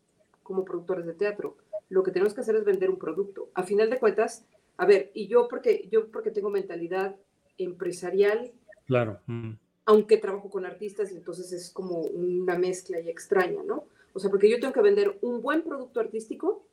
[0.45, 1.57] como productores de teatro.
[1.89, 3.51] Lo que tenemos que hacer es vender un producto.
[3.55, 4.47] A final de cuentas,
[4.77, 7.17] a ver, y yo porque, yo porque tengo mentalidad
[7.59, 8.53] empresarial.
[8.87, 9.19] Claro.
[9.27, 9.55] Mm.
[9.87, 13.87] Aunque trabajo con artistas, entonces es como una mezcla y extraña, ¿no?
[14.13, 16.67] O sea, porque yo tengo que vender un buen producto artístico,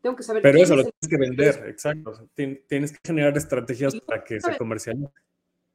[0.00, 0.42] tengo que saber...
[0.42, 2.28] Pero eso lo tienes que vender, exacto.
[2.34, 5.10] tienes que generar estrategias para que se comercialice.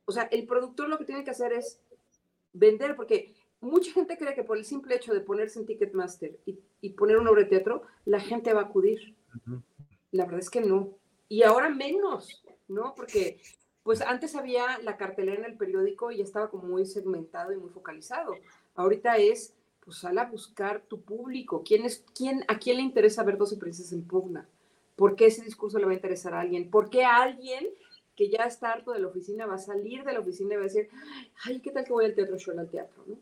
[0.05, 1.81] O sea, el productor lo que tiene que hacer es
[2.53, 6.59] vender, porque mucha gente cree que por el simple hecho de ponerse en Ticketmaster y,
[6.81, 9.15] y poner una obra de teatro, la gente va a acudir.
[10.11, 10.89] La verdad es que no.
[11.27, 12.93] Y ahora menos, ¿no?
[12.95, 13.41] Porque
[13.83, 17.69] pues antes había la cartelera en el periódico y estaba como muy segmentado y muy
[17.69, 18.35] focalizado.
[18.75, 21.63] Ahorita es pues sal a buscar tu público.
[21.63, 24.47] ¿Quién es, quién, ¿A quién le interesa ver 12 princesas en pugna?
[24.95, 26.69] ¿Por qué ese discurso le va a interesar a alguien?
[26.69, 27.67] ¿Por qué a alguien
[28.19, 30.63] que ya está harto de la oficina va a salir de la oficina y va
[30.63, 30.89] a decir,
[31.45, 32.35] ay, ¿qué tal que voy al teatro?
[32.35, 33.17] Yo al teatro, ¿no?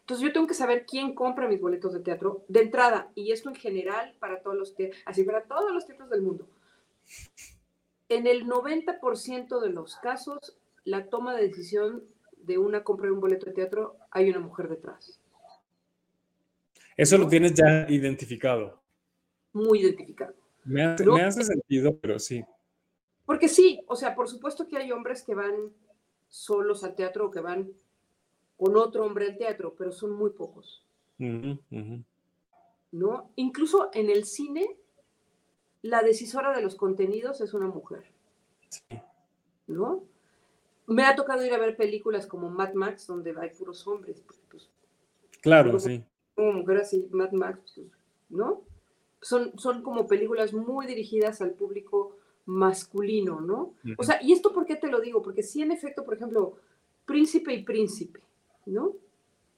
[0.00, 3.50] Entonces yo tengo que saber quién compra mis boletos de teatro de entrada, y esto
[3.50, 6.48] en general para todos los teatros, así para todos los teatros del mundo.
[8.08, 12.02] En el 90% de los casos, la toma de decisión
[12.38, 15.20] de una compra de un boleto de teatro, hay una mujer detrás.
[16.96, 18.82] Eso lo tienes ya identificado.
[19.52, 20.34] Muy identificado.
[20.64, 22.42] Me hace, sentido, pero sí.
[23.26, 25.72] Porque sí, o sea, por supuesto que hay hombres que van
[26.28, 27.70] solos al teatro o que van
[28.56, 30.84] con otro hombre al teatro, pero son muy pocos.
[31.18, 31.60] ¿No?
[33.36, 34.78] Incluso en el cine,
[35.82, 38.04] la decisora de los contenidos es una mujer.
[39.66, 40.04] ¿No?
[40.86, 44.22] Me ha tocado ir a ver películas como Mad Max, donde hay puros hombres.
[44.48, 44.70] Pues,
[45.42, 46.02] claro, sí
[46.36, 47.88] como mujer así, Mad Max, pues,
[48.28, 48.62] ¿no?
[49.20, 53.74] Son, son como películas muy dirigidas al público masculino, ¿no?
[53.98, 55.22] O sea, ¿y esto por qué te lo digo?
[55.22, 56.56] Porque sí, en efecto, por ejemplo,
[57.04, 58.20] Príncipe y Príncipe,
[58.66, 58.94] ¿no?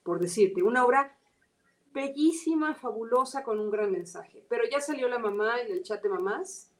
[0.02, 1.16] Por decirte, una obra
[1.92, 4.44] bellísima, fabulosa, con un gran mensaje.
[4.48, 6.70] Pero ya salió la mamá en el chat de mamás.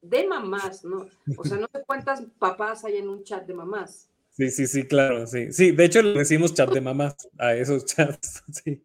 [0.00, 1.08] De mamás, ¿no?
[1.36, 4.08] O sea, no sé cuántas papás hay en un chat de mamás.
[4.30, 5.52] Sí, sí, sí, claro, sí.
[5.52, 8.84] Sí, de hecho le decimos chat de mamás a esos chats, sí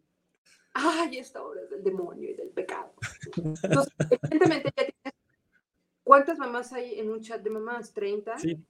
[0.74, 2.92] ay, esta obra es del demonio y del pecado.
[3.36, 5.03] Entonces, evidentemente ya tienes,
[6.04, 7.94] ¿cuántas mamás hay en un chat de mamás?
[7.94, 8.38] ¿30?
[8.38, 8.64] Sí.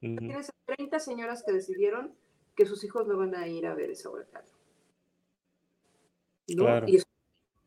[0.00, 2.14] Tienes 30 señoras que decidieron
[2.54, 4.26] que sus hijos no van a ir a ver esa obra.
[6.56, 6.64] ¿No?
[6.64, 6.86] Claro.
[6.88, 7.06] Y es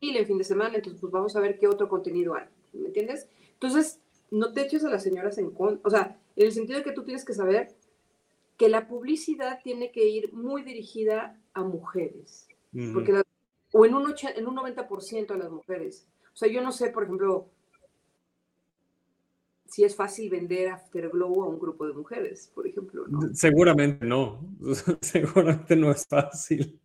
[0.00, 3.28] el fin de semana, entonces pues vamos a ver qué otro contenido hay, ¿me entiendes?
[3.52, 4.00] Entonces,
[4.32, 6.90] no te eches a las señoras en contra, o sea, en el sentido de que
[6.90, 7.68] tú tienes que saber
[8.56, 12.48] que la publicidad tiene que ir muy dirigida a mujeres,
[12.92, 13.22] porque la
[13.72, 16.06] o en un, en un 90% de las mujeres.
[16.32, 17.48] O sea, yo no sé, por ejemplo,
[19.72, 23.06] si es fácil vender Afterglow a un grupo de mujeres, por ejemplo.
[23.08, 23.32] ¿no?
[23.32, 24.46] Seguramente no,
[25.00, 26.78] seguramente no es fácil.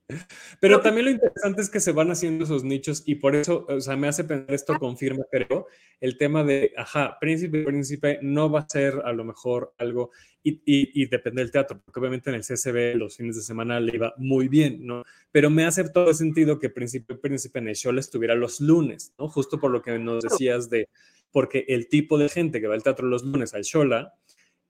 [0.62, 3.82] Pero también lo interesante es que se van haciendo esos nichos y por eso, o
[3.82, 5.68] sea, me hace pensar esto, confirma, creo,
[6.00, 10.62] el tema de, ajá, príncipe, príncipe, no va a ser a lo mejor algo, y,
[10.66, 14.14] y, depende del teatro, porque obviamente en el CSB los fines de semana le iba
[14.16, 15.04] muy bien, ¿no?
[15.30, 19.28] Pero me hace todo sentido que príncipe, príncipe en el show estuviera los lunes, ¿no?
[19.28, 20.88] Justo por lo que nos decías de
[21.32, 24.14] porque el tipo de gente que va al teatro los lunes al Shola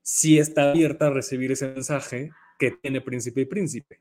[0.02, 4.00] sí está abierta a recibir ese mensaje que tiene Príncipe y Príncipe.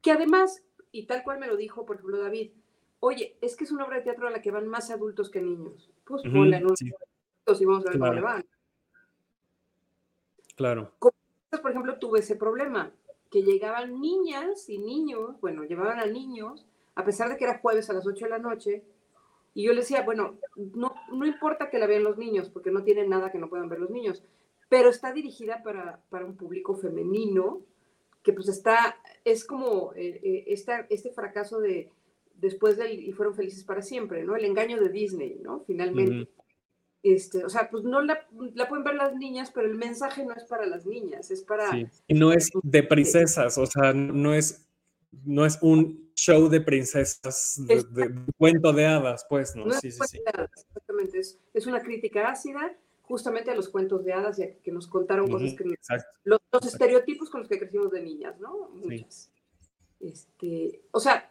[0.00, 2.52] Que además, y tal cual me lo dijo, por ejemplo, David,
[3.00, 5.42] oye, es que es una obra de teatro a la que van más adultos que
[5.42, 5.90] niños.
[6.04, 6.86] Pues ponle en un sí.
[6.86, 8.46] y vamos a ver cómo le van.
[10.56, 10.92] Claro.
[10.98, 12.92] por ejemplo, tuve ese problema,
[13.30, 17.88] que llegaban niñas y niños, bueno, llevaban a niños, a pesar de que era jueves
[17.88, 18.84] a las 8 de la noche,
[19.54, 22.84] y yo le decía, bueno, no, no importa que la vean los niños, porque no
[22.84, 24.22] tienen nada que no puedan ver los niños,
[24.68, 27.62] pero está dirigida para, para un público femenino,
[28.22, 30.44] que pues está, es como eh, eh
[30.90, 31.90] este fracaso de,
[32.40, 34.36] después del y fueron felices para siempre, ¿no?
[34.36, 35.64] El engaño de Disney, ¿no?
[35.66, 36.30] Finalmente.
[37.02, 38.26] Este, o sea, pues no la,
[38.68, 41.70] pueden ver las niñas, pero el mensaje no es para las niñas, es para...
[41.70, 41.86] Sí.
[42.08, 44.66] Y no es de princesas, o sea, no es,
[45.24, 49.70] no es un show de princesas, de, cuento de hadas, pues, ¿no?
[49.72, 50.20] sí, sí, sí.
[50.66, 54.86] exactamente, es, es, una crítica ácida justamente a los cuentos de hadas, ya que nos
[54.86, 55.64] contaron cosas que...
[56.24, 58.68] Los, los estereotipos con los que crecimos de niñas, ¿no?
[58.70, 59.30] Muchas.
[59.98, 61.30] Este, o sea,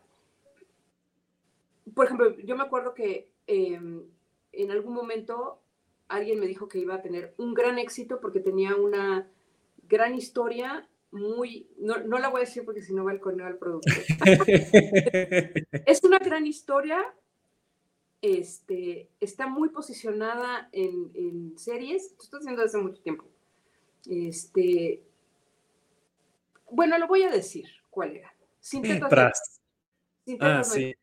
[1.93, 3.32] por ejemplo, yo me acuerdo que...
[3.47, 4.04] Em,
[4.52, 5.62] en algún momento
[6.08, 9.30] alguien me dijo que iba a tener un gran éxito porque tenía una
[9.88, 13.58] gran historia muy, no, la voy a decir porque si no va el correo al
[13.58, 13.91] producto.
[15.86, 17.04] es una gran historia,
[18.22, 23.26] este, está muy posicionada en, series, esto estoy haciendo desde mucho tiempo.
[24.06, 25.04] Este,
[26.72, 28.34] bueno, lo voy a decir, ¿cuál era?
[28.60, 29.62] Sin tetas,
[30.39, 30.95] ah, sí.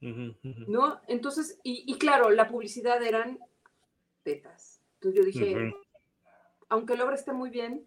[0.00, 1.00] ¿No?
[1.08, 3.38] Entonces, y, claro, la publicidad eran
[4.22, 4.82] tetas.
[4.96, 5.74] Entonces yo dije,
[6.68, 7.86] aunque la obra esté muy bien,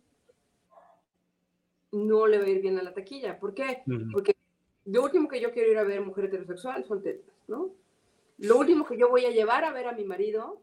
[1.91, 3.39] no le va a ir bien a la taquilla.
[3.39, 3.83] ¿Por qué?
[4.11, 4.35] Porque
[4.85, 7.71] lo último que yo quiero ir a ver mujer heterosexual son tetas, ¿no?
[8.37, 10.61] Lo último que yo voy a llevar a ver a mi marido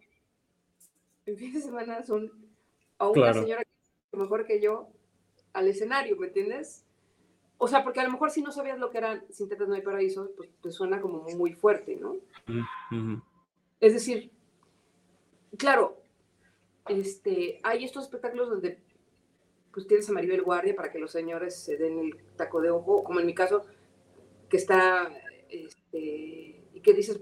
[1.26, 2.30] en fin de semana son
[2.98, 3.62] a una señora
[4.12, 4.88] mejor que yo
[5.52, 6.84] al escenario, ¿me entiendes?
[7.58, 9.74] O sea, porque a lo mejor si no sabías lo que eran Sin tetas no
[9.74, 12.16] hay paraíso, pues te suena como muy fuerte, ¿no?
[13.80, 14.30] Es decir,
[15.56, 16.00] claro,
[16.88, 18.78] este, hay estos espectáculos donde
[19.74, 23.02] pues tienes a Maribel Guardia para que los señores se den el taco de ojo,
[23.02, 23.64] como en mi caso,
[24.48, 25.10] que está,
[25.50, 27.20] este, y que dices,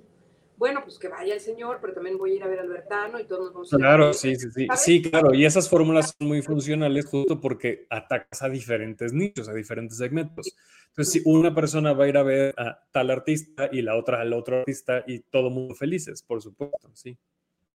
[0.59, 3.19] bueno, pues que vaya el señor, pero también voy a ir a ver a Albertano
[3.19, 4.67] y todos nos vamos a Claro, sí, sí, sí.
[4.77, 5.35] Sí, claro.
[5.35, 10.55] Y esas fórmulas son muy funcionales justo porque atacas a diferentes nichos, a diferentes segmentos.
[10.89, 14.21] Entonces, si una persona va a ir a ver a tal artista y la otra
[14.21, 17.19] al otro artista y todo mundo felices, por supuesto, sí.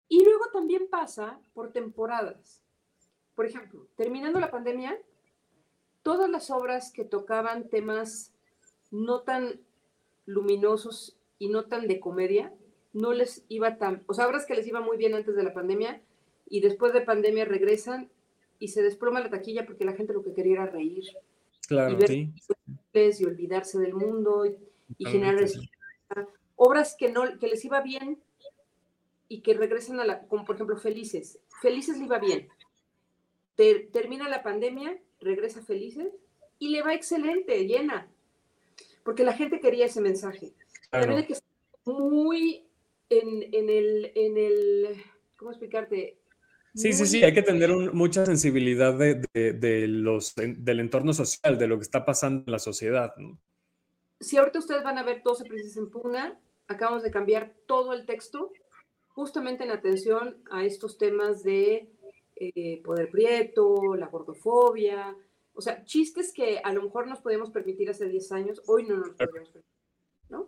[0.08, 2.62] Y luego también pasa por temporadas.
[3.38, 4.98] Por ejemplo, terminando la pandemia,
[6.02, 8.34] todas las obras que tocaban temas
[8.90, 9.62] no tan
[10.26, 12.52] luminosos y no tan de comedia,
[12.94, 15.54] no les iba tan, o sea, obras que les iba muy bien antes de la
[15.54, 16.02] pandemia
[16.50, 18.10] y después de pandemia regresan
[18.58, 21.06] y se desploma la taquilla porque la gente lo que quería era reír.
[21.68, 22.32] Claro, y
[22.92, 25.46] y olvidarse del mundo y, generar
[26.56, 28.20] obras que no que les iba bien
[29.28, 31.38] y que regresan a la como por ejemplo Felices.
[31.62, 32.50] Felices le iba bien.
[33.58, 36.14] Termina la pandemia, regresa Felices
[36.60, 38.08] y le va excelente, llena.
[39.04, 40.54] Porque la gente quería ese mensaje.
[40.90, 41.50] También hay que estar
[41.86, 42.68] muy
[43.10, 45.04] en, el, en el,
[45.36, 46.18] ¿cómo explicarte?
[46.76, 51.78] Sí, sí, sí, hay que tener mucha sensibilidad de, los, del entorno social, de lo
[51.78, 53.14] que está pasando en la sociedad.
[54.20, 58.06] Si ahorita ustedes van a ver 12 Princesas en Pugna, acabamos de cambiar todo el
[58.06, 58.52] texto
[59.08, 61.90] justamente en atención a estos temas de
[62.40, 65.16] eh, poder prieto, la gordofobia,
[65.54, 68.98] o sea, chistes que a lo mejor nos podíamos permitir hace 10 años, hoy no
[68.98, 69.64] nos podemos permitir,
[70.30, 70.48] ¿no?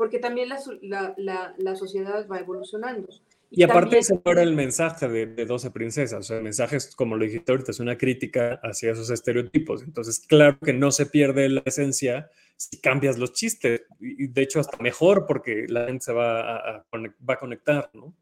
[0.00, 3.06] porque también la, la, la, sociedad va evolucionando.
[3.50, 6.76] Y, aparte ese no era el mensaje de, de 12 princesas, o sea, el mensaje
[6.76, 9.82] es, como lo dijiste ahorita, es una crítica hacia esos estereotipos.
[9.82, 14.60] Entonces, claro que no se pierde la esencia si cambias los chistes, y de hecho
[14.60, 18.14] hasta mejor porque la gente se va a, va a conectar, ¿no?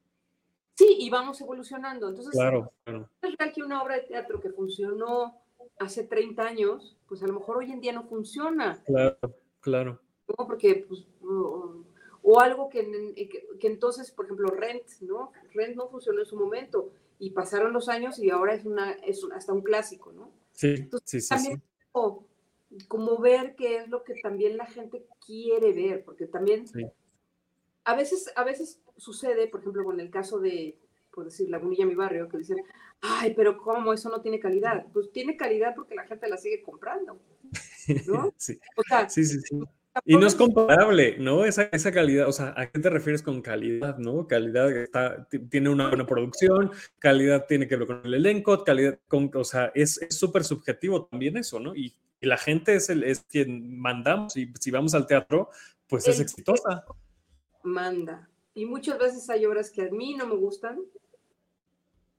[0.79, 2.09] Sí, y vamos evolucionando.
[2.09, 3.11] Entonces, claro, claro.
[3.21, 5.37] es real que una obra de teatro que funcionó
[5.81, 8.81] hace 30 años, pues a lo mejor hoy en día no funciona.
[8.87, 9.19] Claro,
[9.59, 10.01] claro.
[10.29, 10.47] ¿no?
[10.47, 13.13] Porque, pues, o, algo que,
[13.59, 15.33] que, entonces, por ejemplo, Rent, ¿no?
[15.53, 19.27] Rent no funcionó en su momento y pasaron los años y ahora es, una, es
[19.35, 20.31] hasta un clásico, ¿no?
[20.53, 21.29] Sí, sí, sí.
[21.29, 21.61] También
[22.87, 26.67] Como, ver qué es lo que también la gente quiere ver, porque también
[27.83, 30.79] a, veces, a veces sucede, por ejemplo, con el caso de,
[31.13, 32.59] por decir, Lagunilla, mi barrio, que dicen,
[33.01, 33.93] ay, pero ¿cómo?
[33.93, 34.87] Eso no tiene calidad.
[34.93, 37.19] Pues tiene calidad porque la gente la sigue comprando.
[38.07, 38.35] ¿no?
[38.37, 38.59] sí.
[38.77, 39.61] O sea, sí, sí, sí.
[40.05, 41.45] Y no es comparable, ¿no?
[41.45, 44.27] Esa, esa calidad, o sea, ¿a qué te refieres con calidad, no?
[44.27, 49.31] Calidad está, tiene una buena producción, calidad tiene que ver con el elenco, calidad, con,
[49.35, 51.75] o sea, es súper subjetivo también eso, ¿no?
[51.75, 55.51] Y, la gente es, el, es quien mandamos y si vamos al teatro,
[55.89, 56.85] pues es exitosa.
[57.63, 58.29] Manda.
[58.55, 60.81] Y muchas veces hay obras que a mí no me gustan,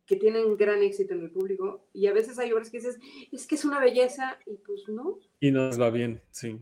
[0.06, 3.00] que tienen gran éxito en el público, y a veces hay obras que dices,
[3.32, 5.20] es que es una belleza, y pues no.
[5.40, 6.60] Y nos va bien, sí.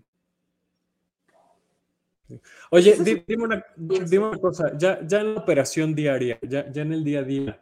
[2.72, 7.20] Oye, dime una, cosa, ya, ya en la operación diaria, ya, ya en el día
[7.20, 7.62] a día,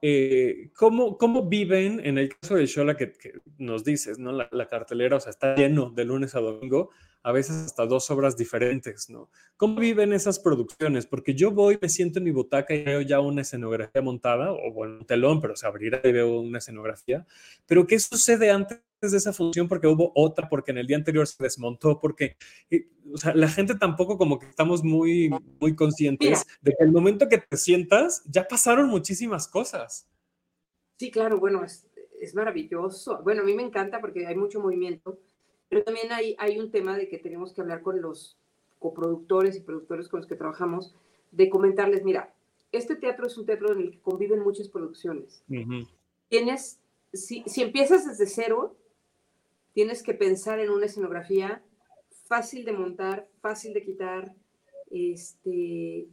[0.00, 4.30] eh, ¿cómo, ¿cómo, viven, en el caso de Shola que, que nos dices, ¿no?
[4.30, 6.90] La, cartelera, o sea, está lleno de lunes a domingo,
[7.26, 9.28] a veces hasta dos obras diferentes, ¿no?
[9.56, 11.06] ¿Cómo viven esas producciones?
[11.06, 14.72] Porque yo voy, me siento en mi butaca y veo ya una escenografía montada, o
[14.72, 17.26] bueno, un telón, pero se abrirá y veo una escenografía.
[17.66, 19.66] Pero ¿qué sucede antes de esa función?
[19.66, 22.36] Porque hubo otra, porque en el día anterior se desmontó, porque
[23.12, 25.28] o sea, la gente tampoco como que estamos muy,
[25.60, 30.08] muy conscientes de que el momento que te sientas, ya pasaron muchísimas cosas.
[30.96, 31.88] Sí, claro, bueno, es,
[32.20, 33.20] es maravilloso.
[33.24, 35.18] Bueno, a mí me encanta porque hay mucho movimiento,
[35.68, 38.36] pero también hay, hay un tema de que tenemos que hablar con los
[38.78, 40.94] coproductores y productores con los que trabajamos,
[41.32, 42.34] de comentarles, mira,
[42.72, 45.42] este teatro es un teatro en el que conviven muchas producciones.
[46.28, 46.78] Tienes,
[47.12, 48.76] si, si empiezas desde cero,
[49.72, 51.62] tienes que pensar en una escenografía
[52.26, 54.34] fácil de montar, fácil de quitar,
[54.90, 56.08] este,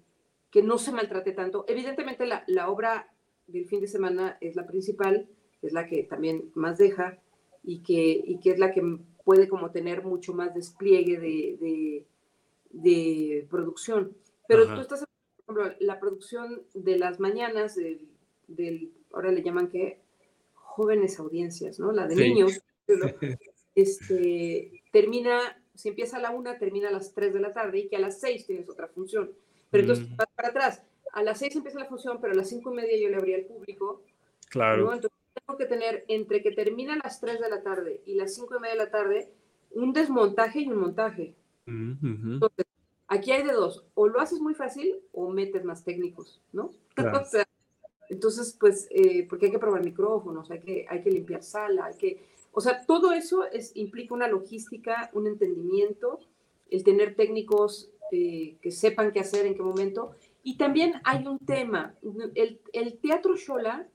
[0.51, 1.65] que no se maltrate tanto.
[1.67, 3.11] Evidentemente la, la obra
[3.47, 5.27] del fin de semana es la principal,
[5.61, 7.19] es la que también más deja
[7.63, 12.05] y que, y que es la que puede como tener mucho más despliegue de,
[12.71, 14.15] de, producción.
[14.47, 15.05] Pero tú estás,
[15.45, 18.07] por ejemplo, la producción de las mañanas del,
[18.47, 19.99] del ahora le llaman que
[20.53, 21.91] jóvenes audiencias, ¿no?
[21.91, 22.61] La de niños,
[23.75, 27.87] este, termina, si empieza a la una, termina a las tres de la tarde y
[27.87, 29.31] que a las seis tienes otra función.
[29.69, 30.81] Pero entonces vas para atrás,
[31.13, 33.37] a las seis empieza la función, pero a las cinco y media yo le abría
[33.37, 34.01] al público.
[34.49, 34.93] Claro.
[34.93, 35.12] Entonces
[35.45, 38.55] tengo que tener entre que termina a las tres de la tarde y las cinco
[38.57, 39.29] y media de la tarde
[39.71, 41.35] un desmontaje y un montaje.
[41.65, 42.65] Entonces,
[43.07, 46.71] aquí hay de dos, o lo haces muy fácil o metes más técnicos, ¿no?
[47.21, 47.47] o sea,
[48.09, 51.97] entonces, pues, eh, porque hay que probar micrófonos, hay que, hay que limpiar sala, hay
[51.97, 56.19] que, o sea, todo eso es, implica una logística, un entendimiento,
[56.69, 60.11] el tener técnicos eh, que sepan qué hacer, en qué momento,
[60.43, 61.95] y también hay un tema,
[62.35, 63.87] el, el teatro Shola,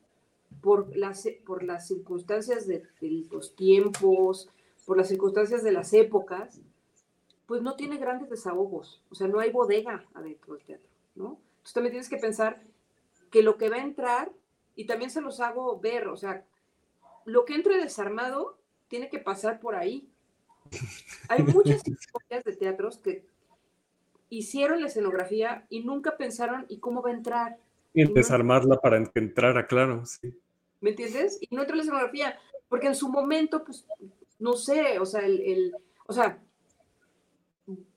[0.68, 2.82] por las, por las circunstancias de,
[3.30, 4.50] los tiempos,
[4.84, 6.60] por las circunstancias de las épocas,
[7.46, 11.40] pues no tiene grandes desahogos, o sea, no hay bodega adentro del teatro, ¿no?
[11.52, 12.60] Entonces también tienes que pensar
[13.30, 14.30] que lo que va a entrar,
[14.76, 16.44] y también se los hago ver, o sea,
[17.24, 18.58] lo que entre desarmado
[18.88, 20.06] tiene que pasar por ahí.
[21.30, 23.24] Hay muchas historias de teatros que
[24.28, 27.56] hicieron la escenografía y nunca pensaron y cómo va a entrar.
[27.94, 30.38] Y desarmarla para que entrara, claro, sí.
[30.80, 31.38] ¿Me entiendes?
[31.40, 33.86] Y no entró la escenografía, porque en su momento, pues,
[34.38, 35.74] no sé, o sea, el, el,
[36.06, 36.40] o sea,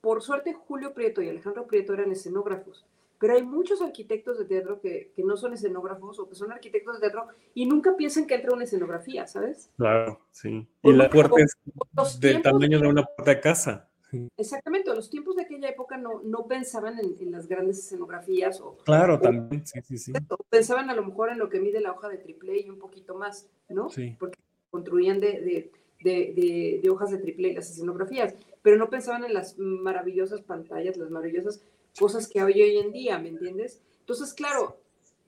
[0.02, 2.86] por suerte Julio Prieto y Alejandro Prieto eran escenógrafos,
[3.20, 6.96] pero hay muchos arquitectos de teatro que, que, no son escenógrafos o que son arquitectos
[6.96, 9.70] de teatro y nunca piensan que entra una escenografía, ¿sabes?
[9.78, 10.68] Claro, sí.
[10.82, 13.91] Y la puerta es del tamaño de una puerta de casa.
[14.38, 18.60] Exactamente, los tiempos de aquella época no, no pensaban en, las grandes escenografías.
[18.62, 20.14] O, claro, también, sí, sí, sí.
[20.50, 23.16] Pensaban a lo mejor en lo que mide la hoja de triple y un poquito
[23.16, 23.90] más, ¿no?
[23.90, 24.16] Sí.
[24.20, 24.40] Porque
[24.70, 25.72] construían de,
[26.04, 31.10] de, de, hojas de triple las escenografías, pero no pensaban en las maravillosas pantallas, las
[31.10, 31.62] maravillosas
[31.98, 33.82] cosas que hay hoy en día, ¿me entiendes?
[34.00, 34.78] Entonces, claro,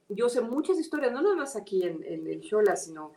[0.09, 3.11] yo sé muchas historias, no nada más aquí en, en el Shola, sino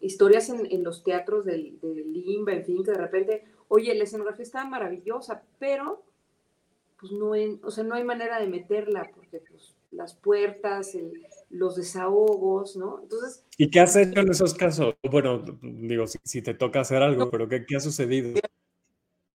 [0.00, 4.04] historias en, en los teatros del, del, Limba, en fin, que de repente oye, la
[4.04, 6.04] escenografía está maravillosa, pero
[7.00, 10.96] pues no, o sea, no hay manera de meterla porque pues, las puertas,
[11.48, 13.00] los desahogos, ¿no?
[13.02, 13.46] Entonces...
[13.56, 14.94] ¿Y qué has hecho en esos casos?
[15.10, 18.38] Bueno, digo, si, te toca hacer algo, pero ¿qué, ¿qué, ha sucedido?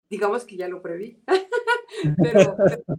[0.07, 1.19] Digamos que ya lo preví.
[2.21, 2.55] pero,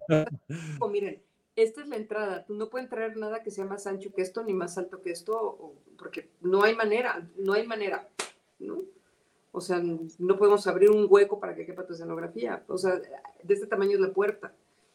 [0.09, 1.22] pero miren,
[1.55, 2.45] esta es la entrada.
[2.47, 5.12] Tú no puedes traer nada que sea más ancho que esto ni más alto que
[5.12, 8.09] esto, porque no hay manera, no hay manera,
[8.59, 8.82] ¿no?
[9.53, 12.62] O sea, no podemos abrir un hueco para que quepa tu escenografía.
[12.68, 13.01] O sea,
[13.42, 14.53] de este tamaño es la puerta.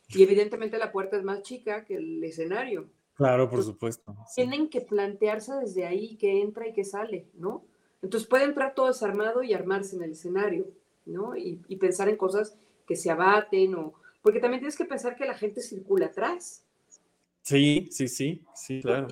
[0.09, 2.87] Y evidentemente la puerta es más chica que el escenario.
[3.15, 4.15] Claro, por supuesto.
[4.35, 7.63] Tienen que plantearse desde ahí que entra y que sale, ¿no?
[8.01, 10.67] Entonces puede entrar todo desarmado y armarse en el escenario,
[11.05, 11.35] ¿no?
[11.35, 13.93] Y, pensar en cosas que se abaten o...
[14.21, 16.63] Porque también tienes que pensar que la gente circula atrás.
[17.41, 19.07] Sí, sí, sí, sí, claro.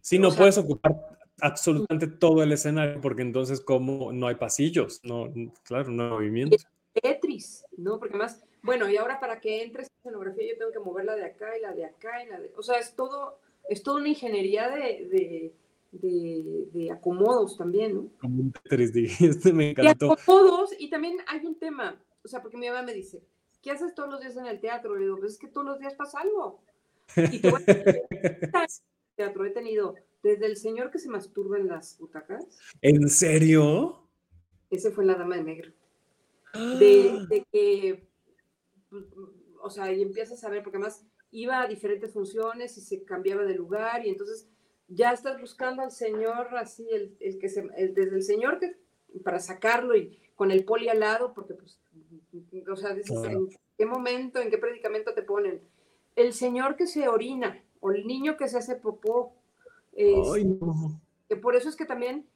[0.00, 5.32] Sí, no puedes ocupar absolutamente todo el escenario, porque entonces como no hay pasillos, no,
[5.64, 6.56] claro, no hay movimiento.
[6.92, 7.98] Tetris, ¿no?
[7.98, 11.24] Porque más, bueno, y ahora para que entre esa escenografía yo tengo que moverla de
[11.24, 14.08] acá y la de acá y la de, o sea, es todo, es toda una
[14.08, 15.52] ingeniería de,
[15.92, 18.08] de, de, acomodos también, ¿no?
[18.20, 20.06] Como un Tetris, dijiste, me encantó.
[20.06, 23.22] Y acomodos, y también hay un tema, o sea, porque mi mamá me dice,
[23.62, 24.94] ¿qué haces todos los días en el teatro?
[24.96, 26.60] Le digo, pues es que todos los días pasa algo.
[27.16, 28.66] Y te voy a
[29.16, 32.44] teatro he tenido desde el señor que se masturba en las butacas.
[32.82, 34.08] ¿En serio?
[34.70, 35.72] Ese fue la dama de negro.
[36.54, 38.08] De, que,
[39.62, 43.44] o sea, y empiezas a ver, porque además iba a diferentes funciones y se cambiaba
[43.44, 44.48] de lugar y entonces
[44.88, 48.76] ya estás buscando al señor así, el, que se, desde el señor que,
[49.22, 51.78] para sacarlo y con el poli al lado, porque pues
[52.70, 55.60] O sea, ¿en qué momento, en qué predicamento te ponen?
[56.16, 59.34] El señor que se orina o el niño que se hace popó.
[61.28, 62.26] Que por eso es que también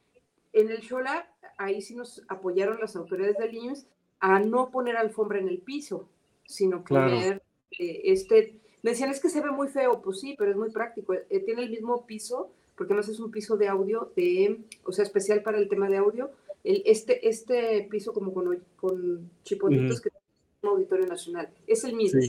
[0.52, 3.86] en el Shola, ahí sí nos apoyaron las autoridades del IMSS
[4.20, 6.08] a no poner alfombra en el piso,
[6.44, 7.42] sino poner
[7.78, 8.58] eh, este...
[8.82, 11.14] Me decían, es que se ve muy feo, pues sí, pero es muy práctico.
[11.14, 15.04] Eh, tiene el mismo piso, porque además es un piso de audio, de, o sea,
[15.04, 16.32] especial para el tema de audio.
[16.64, 20.24] El, este, este piso como con, con chipotitos que tiene
[20.62, 22.20] un auditorio nacional, es el mismo,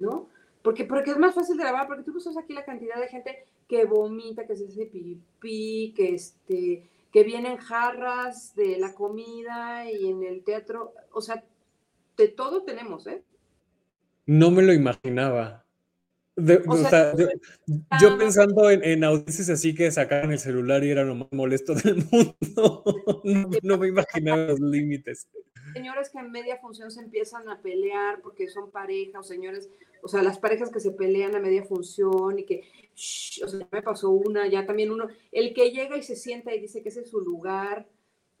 [0.00, 0.28] ¿no?
[0.68, 3.46] Porque, porque es más fácil de grabar, porque tú usas aquí la cantidad de gente
[3.66, 10.10] que vomita, que se hace pipí, que este que vienen jarras de la comida y
[10.10, 11.42] en el teatro, o sea,
[12.18, 13.22] de todo tenemos, ¿eh?
[14.26, 15.64] No me lo imaginaba.
[16.36, 17.14] o, sea,
[17.98, 21.96] yo, pensando en, en así que sacaban el celular y era lo más molesto del
[22.12, 22.84] mundo,
[23.62, 25.28] no me imaginaba los límites
[25.72, 29.70] señores que en media función se empiezan a pelear porque son pareja, o señores,
[30.02, 32.62] o sea, las parejas que se pelean a media función y que,
[33.44, 36.60] o sea, me pasó una, ya también uno, el que llega y se sienta y
[36.60, 37.86] dice que ese es su lugar,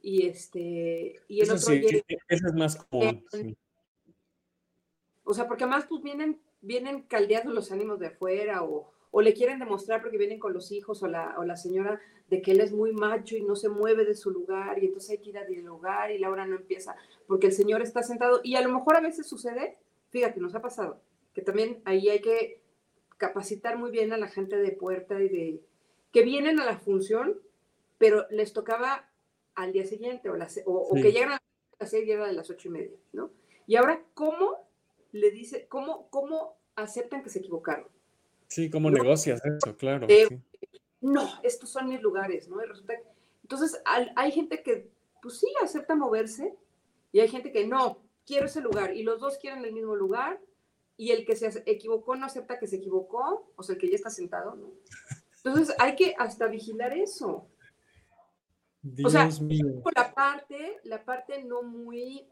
[0.00, 3.24] y este, y el otro llega, e, Eso es más común.
[5.24, 9.34] O sea, porque además pues vienen, vienen caldeados los ánimos de afuera o, o le
[9.34, 12.00] quieren demostrar porque vienen con los hijos o la, o la señora
[12.30, 15.10] de que él es muy macho y no se mueve de su lugar y entonces
[15.10, 16.94] hay que ir a dialogar y Laura no empieza
[17.26, 19.78] porque el señor está sentado y a lo mejor a veces sucede,
[20.10, 21.00] fíjate, nos ha pasado,
[21.38, 22.60] que también ahí hay que
[23.16, 25.62] capacitar muy bien a la gente de puerta y de
[26.10, 27.38] que vienen a la función,
[27.96, 29.08] pero les tocaba
[29.54, 30.34] al día siguiente o,
[30.66, 31.42] o, que llegan a
[31.78, 33.30] las seis y de las ocho y media, ¿no?
[33.68, 34.68] Y ahora, ¿cómo
[35.12, 37.86] le dice, cómo, cómo aceptan que se equivocaron?
[38.48, 39.76] Sí, ¿cómo negocias eso?
[39.76, 40.08] Claro.
[41.00, 42.58] No, estos son mis lugares, ¿no?
[43.42, 44.90] entonces, hay gente que,
[45.22, 46.56] pues sí, acepta moverse
[47.12, 50.40] y hay gente que no, quiero ese lugar y los dos quieren el mismo lugar
[50.98, 53.94] y el que se equivocó no acepta que se equivocó, o sea, el que ya
[53.94, 54.72] está sentado, ¿no?
[55.36, 57.48] Entonces, hay que hasta vigilar eso.
[59.02, 59.30] o sea,
[59.96, 62.28] la parte, la parte no muy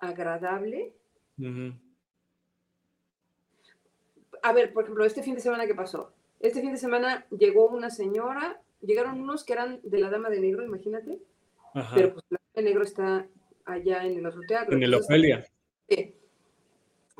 [0.00, 0.94] agradable
[4.42, 6.12] a ver, por ejemplo, este fin de semana, ¿qué pasó?
[6.40, 10.40] Este fin de semana llegó una señora, llegaron unos que eran de la Dama de
[10.40, 11.18] Negro, imagínate,
[11.94, 13.26] pero pues la Dama de Negro está
[13.64, 14.74] allá en el otro teatro.
[14.74, 15.44] En el Ofelia.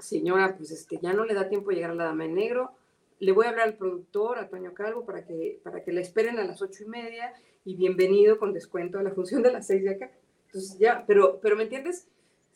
[0.01, 2.73] Señora, pues este, ya no le da tiempo llegar a la Dama de Negro,
[3.21, 6.39] le voy a hablar al productor, a Toño Calvo, para que, para que la esperen
[6.39, 7.33] a las ocho y media
[7.65, 10.11] y bienvenido con descuento a la función de las seis de acá.
[10.47, 12.09] Entonces ya, pero, pero ¿me entiendes?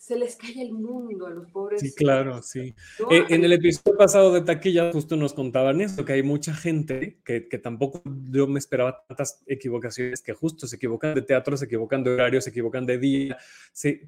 [0.02, 1.80] se les cae el mundo a los pobres.
[1.80, 2.74] Sí, claro, sí.
[3.08, 7.20] Eh, en el episodio pasado de Taquilla justo nos contaban eso, que hay mucha gente
[7.24, 11.66] que, que, tampoco yo me esperaba tantas equivocaciones, que justo se equivocan de teatro, se
[11.66, 13.38] equivocan de horario, se equivocan de día.
[13.72, 14.00] Sí.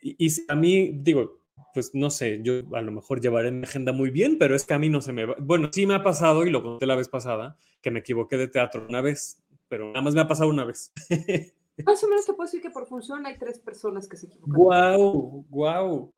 [0.00, 1.40] Y, a mí, digo,
[1.74, 4.74] pues no sé, yo a lo mejor llevaré mi agenda muy bien, pero es que
[4.74, 5.36] a mí no se me va.
[5.38, 8.48] Bueno, sí me ha pasado, y lo conté la vez pasada, que me equivoqué de
[8.48, 10.92] teatro una vez, pero nada más me ha pasado una vez.
[11.84, 14.54] Más o menos te puedo decir que por función hay tres personas que se equivocan.
[14.54, 15.44] ¡Guau!
[15.48, 16.12] ¡Guau!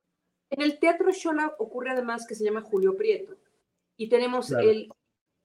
[0.51, 3.37] En el Teatro Shola ocurre además que se llama Julio Prieto.
[3.97, 4.89] Y tenemos el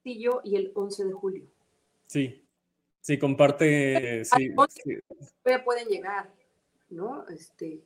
[0.06, 1.44] Castillo y el 11 de julio.
[2.06, 2.42] Sí,
[3.00, 4.24] sí, comparte.
[4.24, 4.94] Sí, sí.
[5.64, 6.32] pueden llegar,
[6.88, 7.28] ¿no?
[7.28, 7.84] Este,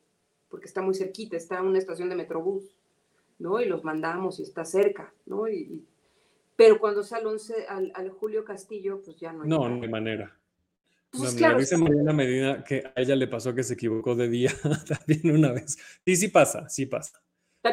[0.51, 2.77] porque está muy cerquita, está en una estación de Metrobús,
[3.39, 3.61] ¿no?
[3.61, 5.49] Y los mandamos y está cerca, ¿no?
[5.49, 5.87] Y,
[6.57, 9.49] pero cuando sale 11 al, al, Julio Castillo, pues ya no hay.
[9.49, 10.37] No, no hay manera.
[11.11, 14.29] Pues claro, me dice Mariana Medina que a ella le pasó que se equivocó de
[14.29, 14.53] día
[14.89, 15.77] también una vez.
[16.05, 17.21] Sí, sí pasa, sí pasa.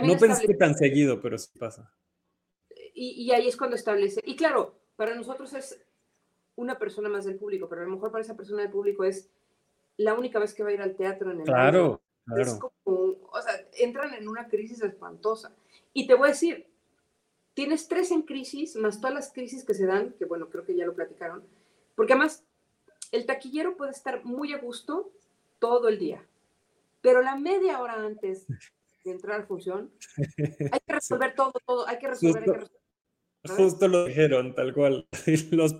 [0.03, 1.93] no pensé tan seguido, pero sí pasa.
[2.99, 4.21] Y, ahí es cuando establece.
[4.25, 5.79] Y claro, para nosotros es
[6.55, 9.29] una persona más del público, pero a lo mejor para esa persona del público es
[9.97, 12.41] la única vez que va a ir al teatro en el Claro, claro.
[12.41, 15.55] Es como, o sea, entran en una crisis espantosa.
[15.93, 16.67] Y te voy a decir,
[17.57, 20.75] tienes tres en crisis, más todas las crisis que se dan, que bueno, creo que
[20.75, 21.43] ya lo platicaron,
[21.95, 22.43] porque además
[23.11, 25.11] el taquillero puede estar muy a gusto
[25.57, 26.23] todo el día,
[27.01, 28.45] pero la media hora antes
[29.03, 29.91] de entrar a función,
[30.71, 32.86] hay que resolver todo, todo, hay que resolver, hay que resolver.
[33.47, 35.07] Justo lo dijeron, tal cual.
[35.51, 35.75] Los,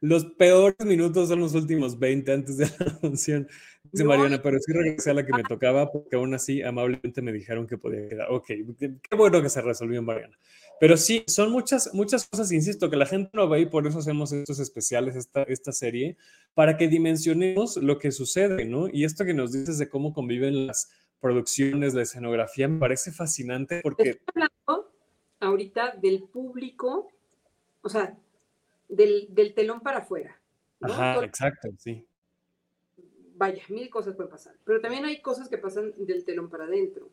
[0.00, 3.48] los peores minutos son los últimos 20 antes de la función,
[3.90, 7.32] dice Mariana, pero sí regresé a la que me tocaba porque aún así amablemente me
[7.32, 8.30] dijeron que podía quedar.
[8.30, 8.46] Ok,
[8.78, 10.38] qué bueno que se resolvió en Mariana.
[10.80, 13.98] Pero sí, son muchas, muchas cosas, insisto, que la gente no ve y por eso
[13.98, 16.16] hacemos estos especiales, esta, esta serie,
[16.54, 18.88] para que dimensionemos lo que sucede, ¿no?
[18.92, 20.90] Y esto que nos dices de cómo conviven las
[21.20, 24.10] producciones, la escenografía, me parece fascinante porque...
[24.10, 24.93] Estoy hablando
[25.44, 27.10] ahorita del público,
[27.82, 28.16] o sea,
[28.88, 30.38] del, del telón para afuera.
[30.80, 32.04] Ajá, exacto, sí.
[33.36, 37.08] vaya, mil cosas pueden pasar, pero también hay cosas que pasan del telón para adentro.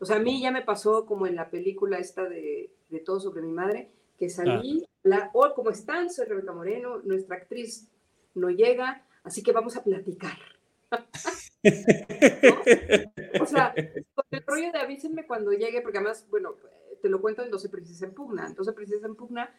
[0.00, 3.20] O sea, a mí ya me pasó como en la película esta de, de Todo
[3.20, 6.10] sobre mi madre, que salí, la, oh, ¿cómo están?
[6.10, 7.88] Soy Rebeca Moreno, nuestra actriz
[8.34, 10.38] no llega, así que vamos a platicar.
[13.40, 13.74] O sea,
[14.14, 16.54] con el rollo de avísenme cuando llegue, porque además, bueno,
[17.04, 18.46] te lo cuento en 12 Princesas en Pugna.
[18.46, 19.54] En 12 Princesas en Pugna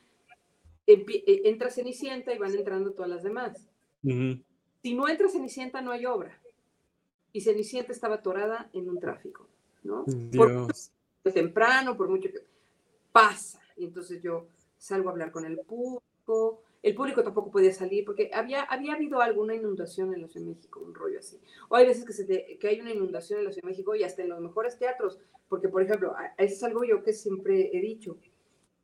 [0.87, 1.05] e,
[1.45, 3.69] entra Cenicienta y van entrando todas las demás.
[4.01, 6.41] Si no entra Cenicienta, no hay obra.
[7.33, 9.47] Y Cenicienta estaba atorada en un tráfico,
[9.83, 10.05] ¿no?
[10.35, 12.43] Por temprano, por mucho que
[13.11, 13.61] pasa.
[13.77, 14.47] Y entonces yo
[14.79, 19.19] salgo a hablar con el público, el público tampoco podía salir porque había, había habido
[19.19, 21.41] alguna inundación en la Ciudad de México, un rollo así.
[21.67, 24.03] O hay veces que, se que hay una inundación en la Ciudad de México y
[24.03, 25.19] hasta en los mejores teatros,
[25.49, 28.19] porque por ejemplo, eso es algo yo que siempre he dicho,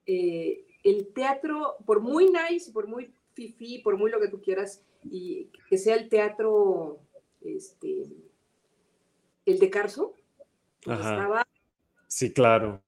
[0.07, 4.83] eh, el teatro, por muy nice, por muy fifi, por muy lo que tú quieras,
[5.03, 7.01] y que sea el teatro,
[7.41, 8.07] este,
[9.45, 10.15] el de Carso,
[10.83, 11.47] pues estaba...
[12.07, 12.81] Sí, claro.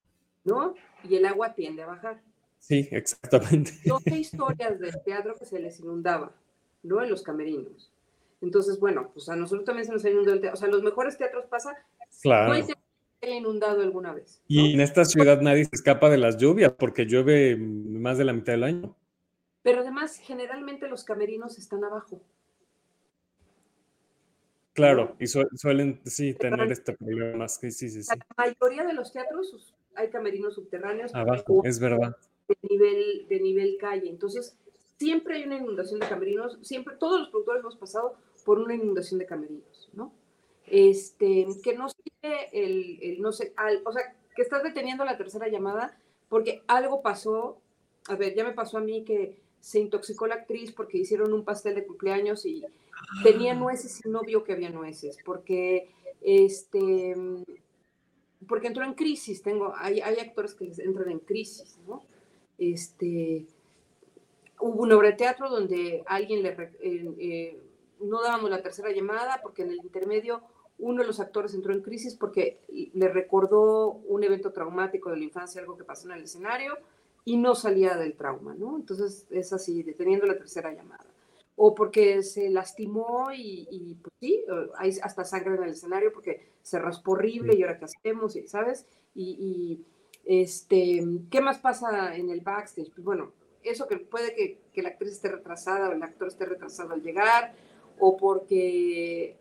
[0.44, 0.74] ¿No?
[1.08, 2.24] Y el agua tiende a bajar.
[2.64, 3.74] Sí, exactamente.
[3.84, 6.32] 12 historias del teatro que se les inundaba,
[6.82, 7.04] ¿no?
[7.04, 7.92] En los camerinos.
[8.40, 10.58] Entonces, bueno, pues a nosotros también se nos ha inundado el teatro.
[10.58, 11.76] O sea, los mejores teatros pasa.
[12.22, 12.48] Claro.
[12.48, 12.64] No hay
[13.38, 14.42] inundado alguna vez.
[14.48, 18.32] Y en esta ciudad nadie se escapa de las lluvias porque llueve más de la
[18.32, 18.96] mitad del año.
[19.62, 22.22] Pero además, generalmente los camerinos están abajo.
[24.72, 27.50] Claro, y suelen, sí, tener este problema.
[27.50, 28.08] Sí, sí, sí.
[28.08, 31.14] La mayoría de los teatros hay camerinos subterráneos.
[31.14, 32.16] Abajo, es verdad
[32.48, 34.10] de nivel, de nivel calle.
[34.10, 34.56] Entonces,
[34.98, 38.16] siempre hay una inundación de camerinos, siempre, todos los productores hemos pasado
[38.46, 40.14] por una inundación de camerinos, ¿no?
[40.66, 43.54] Este, que no sigue el, el, no sé,
[43.86, 45.98] o sea, que estás deteniendo la tercera llamada
[46.30, 47.62] porque algo pasó,
[48.08, 51.44] a ver, ya me pasó a mí que se intoxicó la actriz porque hicieron un
[51.44, 52.66] pastel de cumpleaños y
[53.24, 53.56] tenía ah.
[53.56, 55.92] nueces y no vio que había nueces, porque
[56.22, 57.16] este
[58.48, 62.04] porque entró en crisis, tengo, hay, hay actores que entran en crisis, ¿no?
[62.58, 63.46] Este,
[64.60, 67.64] hubo una obra de teatro donde alguien le, eh, eh,
[68.00, 70.42] no dábamos la tercera llamada porque en el intermedio
[70.80, 72.60] uno de los actores entró en crisis porque
[72.94, 76.78] le recordó un evento traumático de la infancia, algo que pasó en el escenario,
[77.26, 78.76] y no salía del trauma, ¿no?
[78.76, 81.06] Entonces es así, deteniendo la tercera llamada.
[81.56, 84.44] O porque se lastimó y, pues sí,
[84.76, 88.86] hay hasta sangre en el escenario porque se raspó horrible y ahora qué hacemos, ¿sabes?
[89.16, 89.80] y
[90.26, 92.92] este, ¿Qué más pasa en el backstage?
[92.92, 96.46] Pues bueno, eso que puede que, que, la actriz esté retrasada o el actor esté
[96.46, 97.54] retrasado al llegar,
[98.00, 99.38] o porque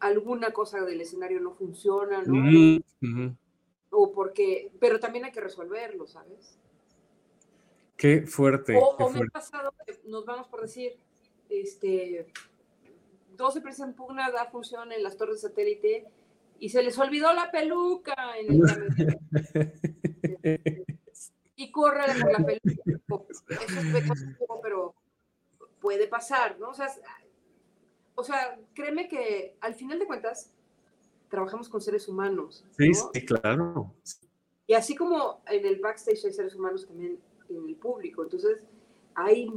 [0.00, 2.80] alguna cosa del escenario no funciona, ¿no?
[3.90, 6.58] O porque, pero también hay que resolverlo, ¿sabes?
[7.96, 8.76] Qué fuerte.
[8.76, 9.72] O, me ha pasado
[10.04, 10.96] nos vamos por decir,
[11.48, 12.26] este,
[13.36, 16.06] 12 presas en pugna da función en las torres de satélite
[16.60, 18.60] y se les olvidó la peluca en el
[21.56, 23.34] y corre por la peluca.
[23.48, 24.94] Eso es pero
[25.80, 26.70] puede pasar, ¿no?
[26.70, 26.88] O sea,
[28.14, 30.52] o sea, créeme que al final de cuentas
[31.28, 32.64] trabajamos con seres humanos.
[32.76, 33.94] Sí, sí, claro.
[34.66, 37.18] Y así como en el backstage hay seres humanos también
[37.48, 38.22] en el público.
[38.22, 38.58] Entonces,
[39.14, 39.50] hay,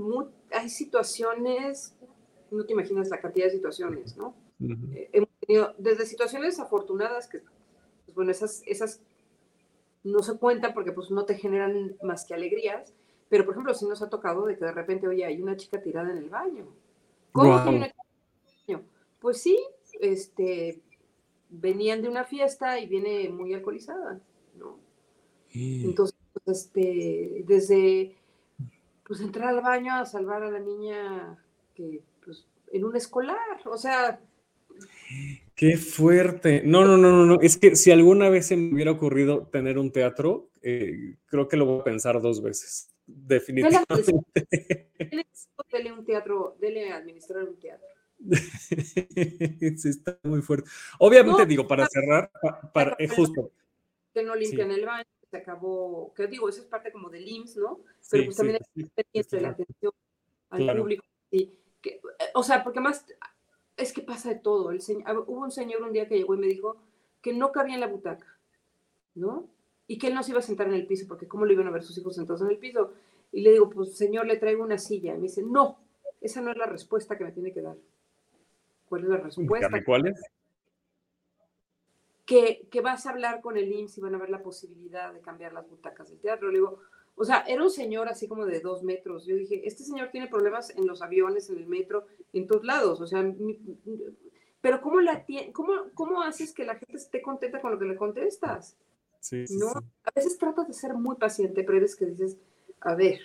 [0.51, 1.95] hay situaciones,
[2.49, 4.35] no te imaginas la cantidad de situaciones, ¿no?
[5.77, 7.39] desde situaciones afortunadas que,
[8.05, 9.01] pues bueno, esas, esas
[10.03, 12.93] no se cuentan porque pues no te generan más que alegrías,
[13.29, 15.81] pero por ejemplo, si nos ha tocado de que de repente, oye, hay una chica
[15.81, 16.67] tirada en el baño.
[17.31, 18.03] ¿Cómo hay una chica
[18.67, 18.89] en el baño?
[19.19, 19.59] Pues sí,
[19.99, 20.81] este,
[21.49, 24.19] venían de una fiesta y viene muy alcoholizada,
[24.57, 24.79] ¿no?
[25.53, 28.15] Entonces, pues, este, desde
[29.05, 31.37] pues entrar al baño a salvar a la niña
[31.75, 34.21] que, pues, en un escolar, o sea,
[35.61, 36.63] Qué fuerte.
[36.65, 37.39] No, no, no, no, no.
[37.39, 41.55] Es que si alguna vez se me hubiera ocurrido tener un teatro, eh, creo que
[41.55, 42.89] lo voy a pensar dos veces.
[43.05, 44.11] Definitivamente.
[45.71, 47.87] Dele un teatro, dele administrar un teatro.
[49.77, 50.67] sí, está muy fuerte.
[50.97, 52.31] Obviamente, digo, para cerrar,
[52.73, 53.51] para, es justo.
[54.13, 57.57] Que no limpian el baño, se acabó, que digo, eso es parte como del IMSS,
[57.57, 57.81] ¿no?
[58.09, 58.57] Pero pues también
[59.13, 59.93] es la atención
[60.49, 61.05] al público.
[61.29, 61.51] Que,
[61.83, 61.99] eh,
[62.33, 63.05] o sea, porque más
[63.81, 64.71] es que pasa de todo.
[64.71, 64.79] El
[65.27, 66.77] hubo un señor un día que llegó y me dijo
[67.21, 68.37] que no cabía en la butaca,
[69.15, 69.47] ¿no?
[69.87, 71.67] Y que él no se iba a sentar en el piso, porque ¿cómo le iban
[71.67, 72.93] a ver sus hijos sentados en el piso?
[73.31, 75.13] Y le digo, pues señor, le traigo una silla.
[75.13, 75.79] Y me dice, no,
[76.21, 77.75] esa no es la respuesta que me tiene que dar.
[78.85, 79.83] ¿Cuál es la respuesta?
[79.85, 80.21] ¿Cuál es?
[82.25, 85.19] Que, que, vas a hablar con el IMSS y van a ver la posibilidad de
[85.19, 86.49] cambiar las butacas del teatro.
[86.49, 86.79] Le digo,
[87.15, 89.25] o sea, era un señor así como de dos metros.
[89.25, 92.99] Yo dije, este señor tiene problemas en los aviones, en el metro, en todos lados.
[93.01, 93.23] O sea,
[94.61, 97.95] pero ¿cómo, la cómo, ¿cómo haces que la gente esté contenta con lo que le
[97.95, 98.77] contestas?
[99.19, 99.69] Sí, ¿no?
[99.69, 102.37] A veces tratas de ser muy paciente, pero eres que dices,
[102.79, 103.19] a ver,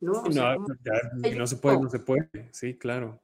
[0.00, 0.24] ¿no?
[0.24, 0.56] no,
[1.36, 3.20] no se puede, no se puede, sí, claro.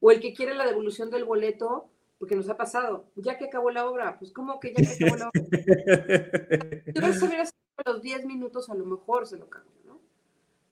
[0.00, 1.88] O el que quiere la devolución del boleto,
[2.18, 5.16] porque nos ha pasado, ya que acabó la obra, pues ¿cómo que ya que acabó
[5.16, 5.42] la obra?
[6.94, 7.46] Tú vas a ver
[7.76, 10.00] a los 10 minutos, a lo mejor se lo cambio, ¿no?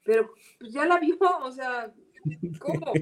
[0.05, 1.92] Pero pues ya la vio, o sea,
[2.59, 2.92] ¿cómo?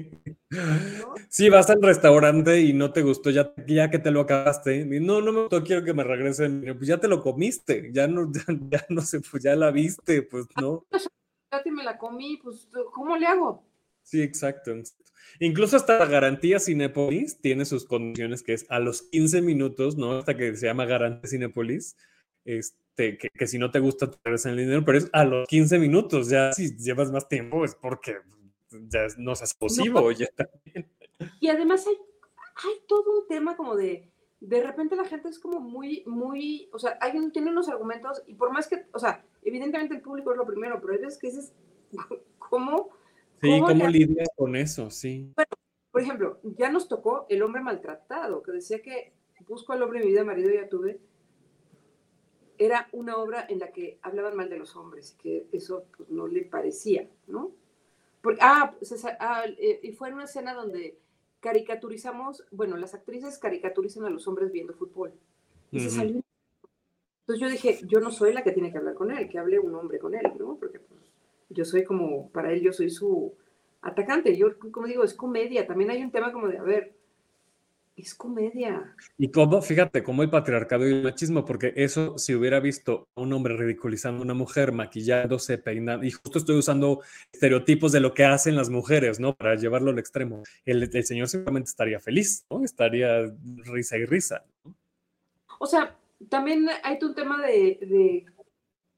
[1.29, 4.85] Sí, vas al restaurante y no te gustó, ya, ya que te lo acabaste.
[4.85, 6.63] no, no me gustó, quiero que me regresen.
[6.77, 8.31] Pues ya te lo comiste, ya no,
[8.69, 10.85] ya, no sé, pues ya la viste, pues no.
[11.51, 13.63] Ya te me la comí, pues ¿cómo le hago?
[14.03, 14.73] Sí, exacto.
[15.39, 20.17] Incluso hasta la garantía Cinepolis tiene sus condiciones que es a los 15 minutos, ¿no?
[20.17, 21.97] Hasta que se llama garantía Cinepolis,
[22.45, 25.79] este, que, si no te gusta te regresan el dinero, pero es a los 15
[25.79, 28.17] minutos, ya si llevas más tiempo es porque
[28.71, 29.99] ya no seas posible.
[30.15, 30.27] ya
[31.39, 35.59] Y además hay, hay todo un tema como de, de repente la gente es como
[35.59, 39.95] muy, muy, o sea, alguien tiene unos argumentos y por más que, o sea, evidentemente
[39.95, 41.53] el público es lo primero, pero hay veces que dices,
[42.39, 42.89] ¿cómo?
[43.41, 44.89] Sí, ¿cómo, lidias con eso?
[44.89, 45.31] Sí.
[45.35, 45.51] Bueno,
[45.91, 49.13] por ejemplo, ya nos tocó el hombre maltratado, que decía que
[49.47, 50.99] busco al hombre de mi vida, marido ya tuve.
[52.63, 56.09] Era una obra en la que hablaban mal de los hombres y que eso pues,
[56.09, 57.51] no le parecía, ¿no?
[58.21, 58.73] Porque, ah,
[59.19, 60.97] ah eh, y fue en una escena donde
[61.41, 65.11] caricaturizamos, bueno, las actrices caricaturizan a los hombres viendo fútbol.
[65.71, 66.21] Y se salió.
[67.21, 69.59] Entonces yo dije, yo no soy la que tiene que hablar con él, que hable
[69.59, 70.55] un hombre con él, ¿no?
[70.55, 71.01] Porque pues,
[71.49, 73.33] yo soy como, para él yo soy su
[73.81, 74.37] atacante.
[74.37, 75.67] Yo, como digo, es comedia.
[75.67, 76.95] También hay un tema como de, a ver,
[77.95, 78.95] es comedia.
[79.17, 83.21] Y cómo, fíjate, cómo el patriarcado y el machismo, porque eso, si hubiera visto a
[83.21, 88.13] un hombre ridiculizando a una mujer, maquillándose, peinando, y justo estoy usando estereotipos de lo
[88.13, 89.35] que hacen las mujeres, ¿no?
[89.35, 90.43] Para llevarlo al extremo.
[90.65, 92.63] El, señor simplemente estaría feliz, ¿no?
[92.63, 93.31] Estaría
[93.65, 94.43] risa y risa.
[95.59, 95.95] O sea,
[96.29, 98.25] también hay un tema de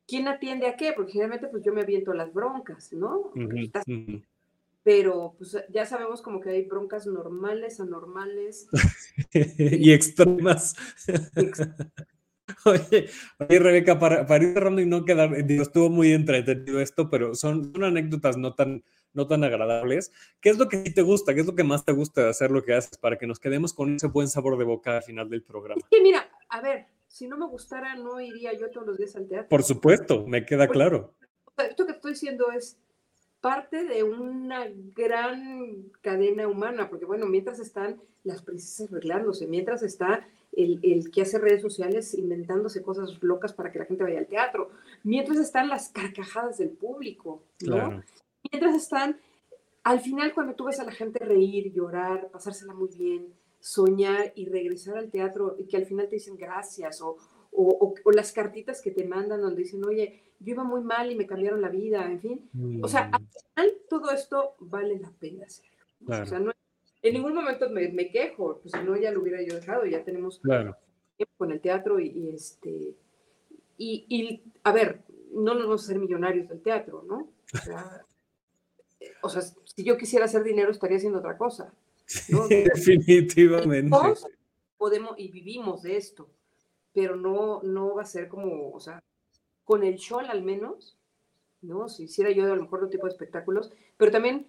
[0.08, 0.94] ¿quién atiende a qué?
[0.94, 3.32] Porque generalmente pues yo me aviento las broncas, ¿no?
[4.86, 8.68] Pero pues ya sabemos como que hay broncas normales, anormales.
[9.34, 10.76] y extremas.
[12.66, 13.10] Oye,
[13.40, 17.34] oye, Rebeca, para, para, ir cerrando y no quedar, digo, estuvo muy entretenido esto, pero
[17.34, 18.84] son, son, anécdotas no tan,
[19.14, 20.12] no tan agradables.
[20.42, 21.34] ¿Qué es lo que te gusta?
[21.34, 23.40] ¿Qué es lo que más te gusta de hacer lo que haces para que nos
[23.40, 25.82] quedemos con ese buen sabor de boca al final del programa?
[25.92, 29.28] Sí, mira, a ver, si no me gustara, no iría yo todos los días al
[29.28, 29.50] teatro.
[29.50, 31.16] Por supuesto, me queda claro.
[31.58, 32.78] Esto que estoy diciendo es
[33.46, 34.66] parte de una
[34.96, 41.22] gran cadena humana, porque bueno, mientras están las princesas arreglándose, mientras está el, el, que
[41.22, 44.72] hace redes sociales inventándose cosas locas para que la gente vaya al teatro,
[45.04, 48.02] mientras están las carcajadas del público, ¿no?
[48.52, 49.20] Mientras están,
[49.84, 54.50] al final cuando tú ves a la gente reír, llorar, pasársela muy bien, soñar y
[54.50, 57.18] regresar al teatro y que al final te dicen gracias o,
[57.56, 61.26] o, las cartitas que te mandan donde dicen, oye, yo iba muy mal y me
[61.26, 62.50] cambiaron la vida, en fin.
[62.82, 63.28] O sea, al mm.
[63.28, 65.72] final todo esto vale la pena hacerlo.
[66.08, 66.52] O sea, no,
[67.02, 70.04] en ningún momento me, me, quejo, pues si no ya lo hubiera yo dejado, ya
[70.04, 70.76] tenemos claro.
[71.18, 72.96] tiempo con el teatro y, este,
[73.78, 77.30] y, y, a ver, no nos vamos a ser millonarios del teatro, ¿no?
[77.54, 78.06] O sea,
[79.22, 81.74] o sea, si yo quisiera hacer dinero estaría haciendo otra cosa.
[82.50, 83.96] Definitivamente.
[84.78, 86.30] podemos y vivimos de esto,
[86.96, 89.04] pero no, no va a ser como, o sea,
[89.66, 90.98] con el show al menos,
[91.62, 91.90] ¿no?
[91.90, 94.48] Si hiciera yo a lo mejor otro tipo de espectáculos, pero también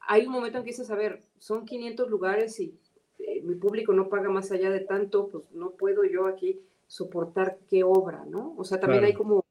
[0.00, 2.78] hay un momento en que dices, a ver, son 500 lugares y
[3.18, 7.58] eh, mi público no paga más allá de tanto, pues no puedo yo aquí soportar
[7.66, 8.54] qué obra, ¿no?
[8.58, 9.42] O sea, también hay como,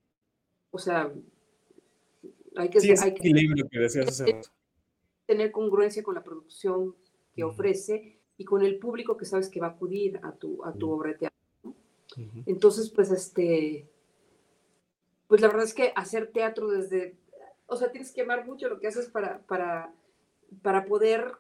[0.69, 1.11] o sea,
[2.57, 2.79] hay que...
[2.79, 4.23] Sí, hay equilibrio que, decías
[5.25, 6.95] Tener congruencia con la producción
[7.33, 10.71] que ofrece y con el público que sabes que va a acudir a tu, a
[10.71, 11.34] tu obra de teatro.
[12.45, 13.87] Entonces, pues, este,
[15.27, 17.15] pues la verdad es que hacer teatro desde,
[17.67, 19.93] o sea, tienes que amar mucho lo que haces para, para,
[20.61, 21.33] para poder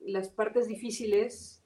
[0.00, 1.62] las partes difíciles,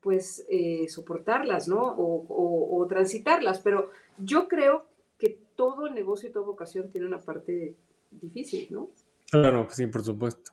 [0.00, 1.82] pues, eh, soportarlas, ¿no?
[1.82, 3.60] O, o, transitarlas.
[3.60, 4.86] Pero yo creo
[5.18, 7.76] que todo negocio y toda vocación tiene una parte
[8.10, 8.90] difícil, ¿no?
[9.30, 10.52] Claro, sí, por supuesto.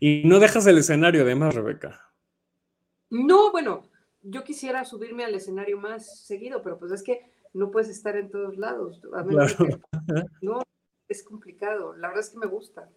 [0.00, 2.10] Y no dejas el escenario, además, Rebeca.
[3.10, 3.84] No, bueno,
[4.22, 8.30] yo quisiera subirme al escenario más seguido, pero pues es que no puedes estar en
[8.30, 9.00] todos lados.
[10.42, 10.62] no,
[11.08, 11.94] es complicado.
[11.94, 12.88] La verdad es que me gusta.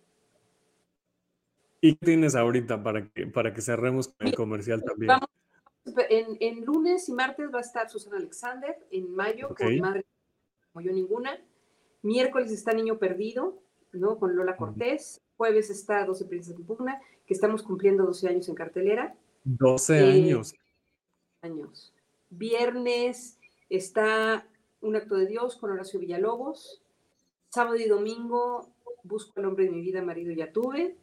[1.80, 5.12] ¿Y qué tienes ahorita para que, para que cerremos con el comercial también?
[6.10, 10.06] en, lunes y martes va a estar Susana Alexander, en mayo con Madre
[10.72, 11.40] como yo ninguna.
[12.04, 13.62] Miércoles está Niño Perdido,
[13.94, 14.20] ¿no?
[14.20, 18.54] Con Lola Cortés jueves está 12 Princesas de Pugna, que estamos cumpliendo 12 años en
[18.54, 19.16] cartelera.
[19.44, 20.54] 12 eh, años.
[21.42, 21.94] Años.
[22.30, 23.39] Viernes
[23.70, 24.48] está
[24.82, 26.82] Un acto de Dios con Horacio Villalobos.
[27.50, 28.70] Sábado y domingo
[29.04, 30.96] Busco al hombre de mi vida, marido ya tuve.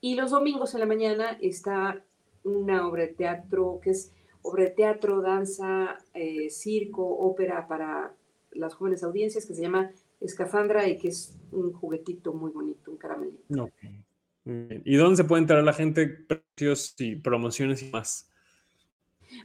[0.00, 2.02] Y los domingos en la mañana está
[2.44, 4.12] una obra de teatro que es
[4.42, 8.14] obra de teatro, danza, eh, circo, ópera para
[8.52, 12.96] las jóvenes audiencias que se llama Escafandra y que es un juguetito muy bonito, un
[12.96, 13.68] caramelito.
[14.44, 16.06] ¿Y dónde se puede enterar la gente?
[16.06, 18.29] Precios y promociones y más.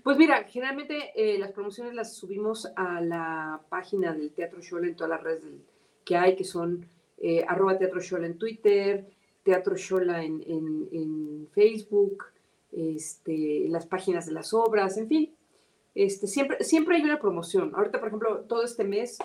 [0.03, 4.95] Pues mira, generalmente eh, las promociones las subimos a la página del Teatro Show en
[4.95, 5.43] todas las redes
[6.03, 6.85] que hay, que son
[7.17, 9.07] eh, arroba Teatro Shola en Twitter,
[9.43, 12.25] Teatro Shola en, en, Facebook,
[12.71, 15.33] este, las páginas de las obras, en fin.
[15.93, 17.71] Este, siempre, siempre hay una promoción.
[17.73, 19.17] Ahorita, por ejemplo, todo este mes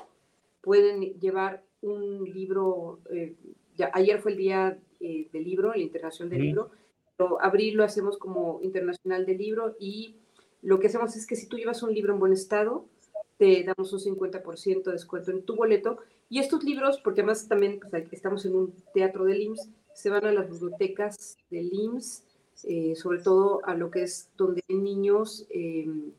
[0.60, 3.34] pueden llevar un libro, eh,
[3.76, 6.70] ya, ayer fue el día eh, del libro, el Internacional del Libro,
[7.16, 10.16] pero abril lo hacemos como Internacional del Libro y
[10.62, 12.86] lo que hacemos es que si tú llevas un libro en buen estado,
[13.38, 15.98] te damos un 50% de descuento en tu boleto.
[16.28, 20.26] Y estos libros, porque además también pues, estamos en un teatro del IMSS, se van
[20.26, 22.24] a las bibliotecas del IMSS,
[22.64, 26.12] eh, sobre todo a lo que es donde hay niños em,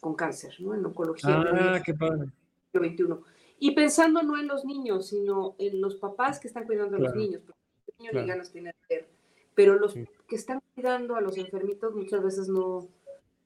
[0.00, 0.74] con cáncer, ¿no?
[0.74, 1.40] En oncología.
[1.40, 2.30] Ah, qué padre.
[2.72, 3.22] 21.
[3.58, 7.14] Y pensando no en los niños, sino en los papás que están cuidando a los
[7.14, 9.08] niños, porque los niños ni ganas tienen de ver.
[9.54, 12.88] Pero los que están cuidando a los enfermitos muchas veces no,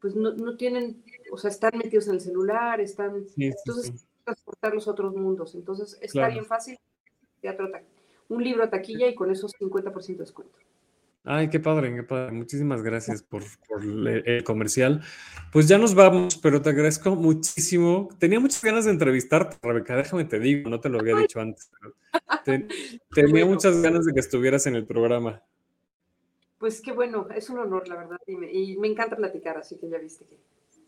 [0.00, 4.88] pues no, no, tienen, o sea, están metidos en el celular, están, entonces, transportar los
[4.88, 5.54] otros mundos.
[5.54, 6.78] Entonces, está bien fácil,
[7.40, 7.70] teatro,
[8.28, 10.56] un libro a taquilla y con esos 50% de descuento.
[11.28, 12.30] Ay, qué padre, qué padre.
[12.30, 15.02] Muchísimas gracias por, por, el comercial.
[15.52, 18.08] Pues ya nos vamos, pero te agradezco muchísimo.
[18.20, 21.68] Tenía muchas ganas de entrevistarte, Rebeca, déjame te digo, no te lo había dicho antes.
[23.12, 25.42] tenía muchas ganas de que estuvieras en el programa.
[26.58, 29.98] Pues qué bueno, es un honor, la verdad, y me, encanta platicar, así que ya
[29.98, 30.38] viste que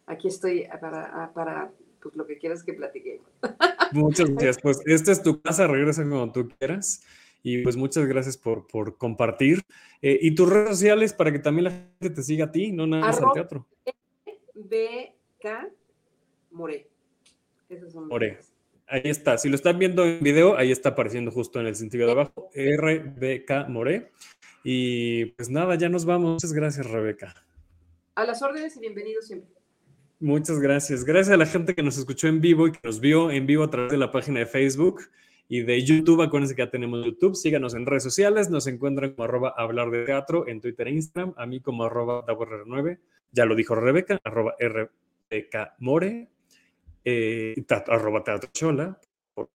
[0.07, 1.71] aquí estoy para, para
[2.03, 3.27] pues, lo que quieras que platiquemos.
[3.93, 7.03] Muchas gracias, pues esta es tu casa, regresa cuando tú quieras.
[7.43, 9.63] Y pues muchas gracias por, por compartir.
[10.03, 12.87] Eh, y tus redes sociales para que también la gente te siga a ti, no
[12.87, 13.67] nada más al teatro.
[14.55, 15.73] BK
[16.51, 16.89] More.
[17.69, 18.39] Esos son More.
[18.87, 19.39] Ahí está.
[19.39, 22.51] Si lo están viendo en video, ahí está apareciendo justo en el sentido de abajo.
[22.55, 24.11] RBK More.
[24.65, 26.35] Y pues nada, ya nos vamos.
[26.35, 27.35] Muchas gracias, Rebeca.
[28.15, 29.51] A las órdenes y bienvenido siempre.
[30.21, 31.05] Muchas gracias.
[31.05, 33.63] Gracias a la gente que nos escuchó en vivo y que nos vio en vivo
[33.63, 35.03] a través de la página de Facebook
[35.49, 36.23] y de YouTube.
[36.23, 37.37] Acuérdense que ya tenemos YouTube.
[37.37, 38.51] Síganos en redes sociales.
[38.51, 41.35] Nos encuentran como arroba hablar de teatro en Twitter e Instagram.
[41.37, 42.25] A mí como arroba
[42.67, 43.01] 9
[43.31, 46.29] Ya lo dijo Rebeca, arroba RBK More,
[47.05, 47.55] eh,
[47.87, 48.99] arroba teatro chola,
[49.35, 49.51] por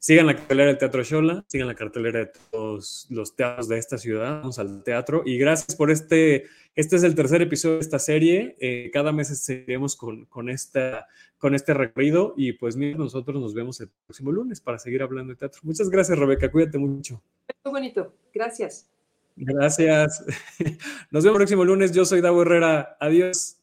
[0.00, 3.98] Sigan la cartelera del Teatro Shola, sigan la cartelera de todos los teatros de esta
[3.98, 5.22] ciudad, vamos al teatro.
[5.26, 6.46] Y gracias por este,
[6.76, 8.56] este es el tercer episodio de esta serie.
[8.60, 13.54] Eh, cada mes seguiremos con, con, esta, con este recorrido y pues mira, nosotros nos
[13.54, 15.60] vemos el próximo lunes para seguir hablando de teatro.
[15.64, 17.20] Muchas gracias, Rebeca, cuídate mucho.
[17.64, 18.88] Muy bonito, gracias.
[19.34, 20.24] Gracias.
[21.10, 21.92] Nos vemos el próximo lunes.
[21.92, 22.96] Yo soy Davo Herrera.
[22.98, 23.56] Adiós.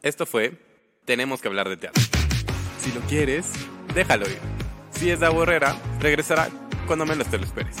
[0.00, 0.56] Esto fue
[1.04, 2.02] Tenemos que hablar de teatro.
[2.78, 3.50] Si lo quieres
[3.98, 4.38] déjalo ir.
[4.92, 6.48] Si es de Herrera, regresará
[6.86, 7.76] cuando menos te lo esperes.